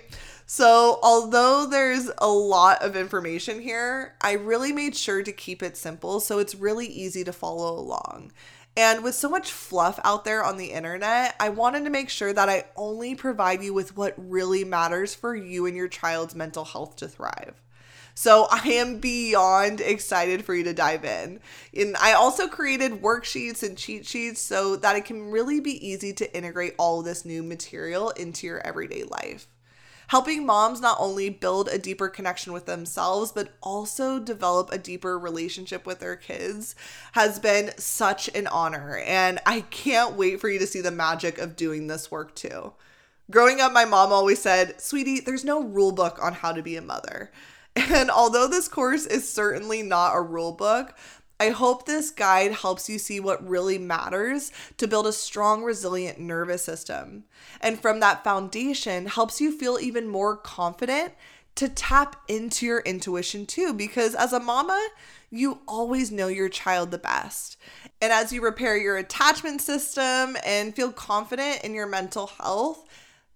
So, 0.45 0.99
although 1.03 1.67
there's 1.67 2.11
a 2.19 2.29
lot 2.29 2.83
of 2.83 2.95
information 2.95 3.63
here, 3.63 4.15
I 4.21 4.33
really 4.33 4.71
made 4.71 4.95
sure 4.95 5.23
to 5.23 5.33
keep 5.33 5.63
it 5.63 5.79
simple 5.79 6.21
so 6.21 6.39
it's 6.39 6.55
really 6.55 6.87
easy 6.87 7.25
to 7.25 7.33
follow 7.33 7.75
along. 7.79 8.33
And 8.77 9.03
with 9.03 9.15
so 9.15 9.31
much 9.31 9.51
fluff 9.51 9.99
out 10.05 10.27
there 10.27 10.45
on 10.45 10.59
the 10.59 10.73
internet, 10.73 11.37
I 11.41 11.49
wanted 11.49 11.85
to 11.85 11.91
make 11.91 12.11
sure 12.11 12.35
that 12.35 12.51
I 12.51 12.67
only 12.77 13.15
provide 13.15 13.63
you 13.63 13.73
with 13.73 13.97
what 13.97 14.15
really 14.19 14.63
matters 14.65 15.15
for 15.15 15.35
you 15.35 15.65
and 15.65 15.75
your 15.75 15.89
child's 15.89 16.35
mental 16.35 16.67
health 16.67 16.97
to 16.97 17.09
thrive. 17.09 17.63
So 18.15 18.47
I 18.51 18.69
am 18.69 19.01
beyond 19.01 19.81
excited 19.81 20.45
for 20.45 20.55
you 20.55 20.65
to 20.65 20.73
dive 20.73 21.05
in. 21.05 21.41
And 21.77 21.97
I 21.97 22.13
also 22.13 22.47
created 22.47 23.03
worksheets 23.03 23.63
and 23.63 23.77
cheat 23.77 24.07
sheets 24.07 24.41
so 24.41 24.77
that 24.77 24.97
it 24.97 25.05
can 25.05 25.31
really 25.31 25.61
be 25.61 25.87
easy 25.87 26.13
to 26.15 26.37
integrate 26.37 26.75
all 26.79 27.03
this 27.03 27.25
new 27.25 27.43
material 27.43 28.11
into 28.11 28.47
your 28.47 28.65
everyday 28.67 29.03
life 29.05 29.49
helping 30.09 30.45
moms 30.45 30.81
not 30.81 30.97
only 31.01 31.31
build 31.31 31.69
a 31.69 31.79
deeper 31.79 32.09
connection 32.09 32.53
with 32.53 32.67
themselves, 32.67 33.33
but 33.33 33.53
also 33.63 34.19
develop 34.19 34.71
a 34.73 34.79
deeper 34.79 35.19
relationship 35.19 35.87
with 35.87 36.01
their 36.01 36.17
kids 36.17 36.75
has 37.13 37.39
been 37.39 37.71
such 37.79 38.29
an 38.35 38.47
honor. 38.49 38.99
And 39.07 39.41
I 39.47 39.63
can't 39.63 40.17
wait 40.17 40.41
for 40.41 40.49
you 40.49 40.59
to 40.59 40.67
see 40.67 40.81
the 40.81 40.91
magic 40.91 41.39
of 41.39 41.57
doing 41.57 41.87
this 41.87 42.11
work 42.11 42.35
too. 42.35 42.73
Growing 43.31 43.61
up, 43.61 43.73
my 43.73 43.87
mom 43.87 44.13
always 44.13 44.43
said, 44.43 44.81
Sweetie, 44.81 45.21
there's 45.21 45.45
no 45.45 45.63
rule 45.63 45.93
book 45.93 46.19
on 46.23 46.35
how 46.35 46.53
to 46.53 46.63
be 46.63 46.77
a 46.77 46.83
mother. 46.83 47.31
And 47.77 48.11
although 48.11 48.47
this 48.47 48.69
course 48.69 49.07
is 49.07 49.29
certainly 49.29 49.83
not 49.83 50.17
a 50.17 50.21
rule 50.21 50.53
book, 50.53 50.95
I 51.41 51.51
hope 51.51 51.85
this 51.85 52.11
guide 52.11 52.53
helps 52.53 52.89
you 52.89 52.99
see 52.99 53.19
what 53.19 53.47
really 53.47 53.77
matters 53.77 54.53
to 54.79 54.87
build 54.87 55.07
a 55.07 55.13
strong, 55.13 55.65
resilient 55.65 56.21
nervous 56.21 56.63
system. 56.63 57.25
And 57.61 57.81
from 57.81 58.01
that 58.01 58.23
foundation, 58.23 59.07
helps 59.07 59.41
you 59.41 59.51
feel 59.51 59.79
even 59.81 60.07
more 60.07 60.37
confident 60.37 61.13
to 61.57 61.69
tap 61.69 62.17
into 62.29 62.67
your 62.67 62.81
intuition 62.81 63.47
too. 63.47 63.73
Because 63.73 64.15
as 64.15 64.33
a 64.33 64.41
mama, 64.41 64.81
you 65.31 65.59
always 65.67 66.13
know 66.13 66.29
your 66.29 66.49
child 66.49 66.93
the 66.93 66.99
best. 66.99 67.57
And 68.01 68.13
as 68.13 68.33
you 68.33 68.41
repair 68.41 68.77
your 68.77 68.97
attachment 68.97 69.61
system 69.61 70.37
and 70.45 70.75
feel 70.75 70.93
confident 70.93 71.63
in 71.65 71.75
your 71.75 71.87
mental 71.87 72.29
health, 72.29 72.87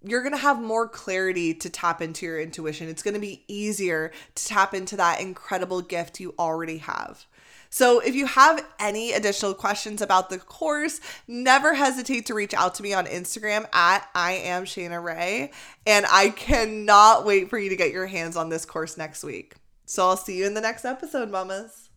you're 0.02 0.22
going 0.22 0.32
to 0.32 0.38
have 0.38 0.60
more 0.60 0.88
clarity 0.88 1.54
to 1.54 1.70
tap 1.70 2.00
into 2.00 2.26
your 2.26 2.40
intuition. 2.40 2.88
It's 2.88 3.02
going 3.02 3.14
to 3.14 3.20
be 3.20 3.44
easier 3.48 4.12
to 4.34 4.44
tap 4.44 4.74
into 4.74 4.96
that 4.96 5.20
incredible 5.20 5.82
gift 5.82 6.20
you 6.20 6.34
already 6.38 6.78
have. 6.78 7.26
So 7.70 8.00
if 8.00 8.14
you 8.14 8.26
have 8.26 8.64
any 8.80 9.12
additional 9.12 9.52
questions 9.52 10.00
about 10.00 10.30
the 10.30 10.38
course, 10.38 11.00
never 11.26 11.74
hesitate 11.74 12.26
to 12.26 12.34
reach 12.34 12.54
out 12.54 12.74
to 12.76 12.82
me 12.82 12.94
on 12.94 13.06
Instagram 13.06 13.66
at 13.74 14.08
I 14.14 14.32
am 14.32 14.64
Shaina 14.64 15.02
Rae. 15.02 15.50
And 15.86 16.06
I 16.10 16.30
cannot 16.30 17.26
wait 17.26 17.50
for 17.50 17.58
you 17.58 17.68
to 17.68 17.76
get 17.76 17.92
your 17.92 18.06
hands 18.06 18.36
on 18.36 18.48
this 18.48 18.64
course 18.64 18.96
next 18.96 19.22
week. 19.22 19.56
So 19.84 20.06
I'll 20.06 20.16
see 20.16 20.38
you 20.38 20.46
in 20.46 20.54
the 20.54 20.60
next 20.60 20.84
episode, 20.84 21.30
mamas. 21.30 21.90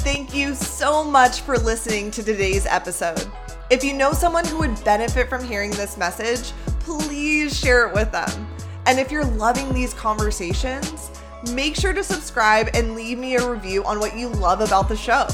Thank 0.00 0.34
you 0.34 0.54
so 0.54 1.04
much 1.04 1.42
for 1.42 1.58
listening 1.58 2.10
to 2.12 2.22
today's 2.22 2.66
episode. 2.66 3.26
If 3.70 3.84
you 3.84 3.92
know 3.92 4.12
someone 4.12 4.46
who 4.46 4.58
would 4.60 4.82
benefit 4.84 5.28
from 5.28 5.44
hearing 5.44 5.70
this 5.72 5.96
message, 5.96 6.52
please 6.88 7.54
share 7.54 7.86
it 7.86 7.94
with 7.94 8.10
them. 8.10 8.48
And 8.86 8.98
if 8.98 9.12
you're 9.12 9.24
loving 9.24 9.74
these 9.74 9.92
conversations, 9.92 11.10
make 11.52 11.76
sure 11.76 11.92
to 11.92 12.02
subscribe 12.02 12.70
and 12.72 12.94
leave 12.94 13.18
me 13.18 13.36
a 13.36 13.46
review 13.46 13.84
on 13.84 14.00
what 14.00 14.16
you 14.16 14.28
love 14.28 14.62
about 14.62 14.88
the 14.88 14.96
show 14.96 15.28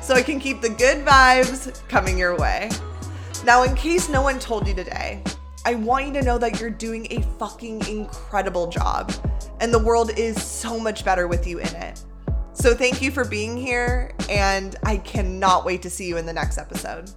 so 0.00 0.14
I 0.14 0.22
can 0.22 0.38
keep 0.38 0.60
the 0.60 0.68
good 0.68 1.04
vibes 1.04 1.86
coming 1.88 2.16
your 2.16 2.36
way. 2.36 2.70
Now, 3.44 3.64
in 3.64 3.74
case 3.74 4.08
no 4.08 4.22
one 4.22 4.38
told 4.38 4.68
you 4.68 4.74
today, 4.74 5.20
I 5.64 5.74
want 5.74 6.06
you 6.06 6.12
to 6.12 6.22
know 6.22 6.38
that 6.38 6.60
you're 6.60 6.70
doing 6.70 7.08
a 7.10 7.22
fucking 7.40 7.88
incredible 7.88 8.68
job 8.68 9.12
and 9.58 9.74
the 9.74 9.80
world 9.80 10.16
is 10.16 10.40
so 10.40 10.78
much 10.78 11.04
better 11.04 11.26
with 11.26 11.44
you 11.44 11.58
in 11.58 11.74
it. 11.74 12.00
So, 12.52 12.72
thank 12.72 13.02
you 13.02 13.10
for 13.10 13.24
being 13.24 13.56
here, 13.56 14.12
and 14.28 14.76
I 14.82 14.98
cannot 14.98 15.64
wait 15.64 15.82
to 15.82 15.90
see 15.90 16.06
you 16.06 16.18
in 16.18 16.26
the 16.26 16.32
next 16.32 16.58
episode. 16.58 17.10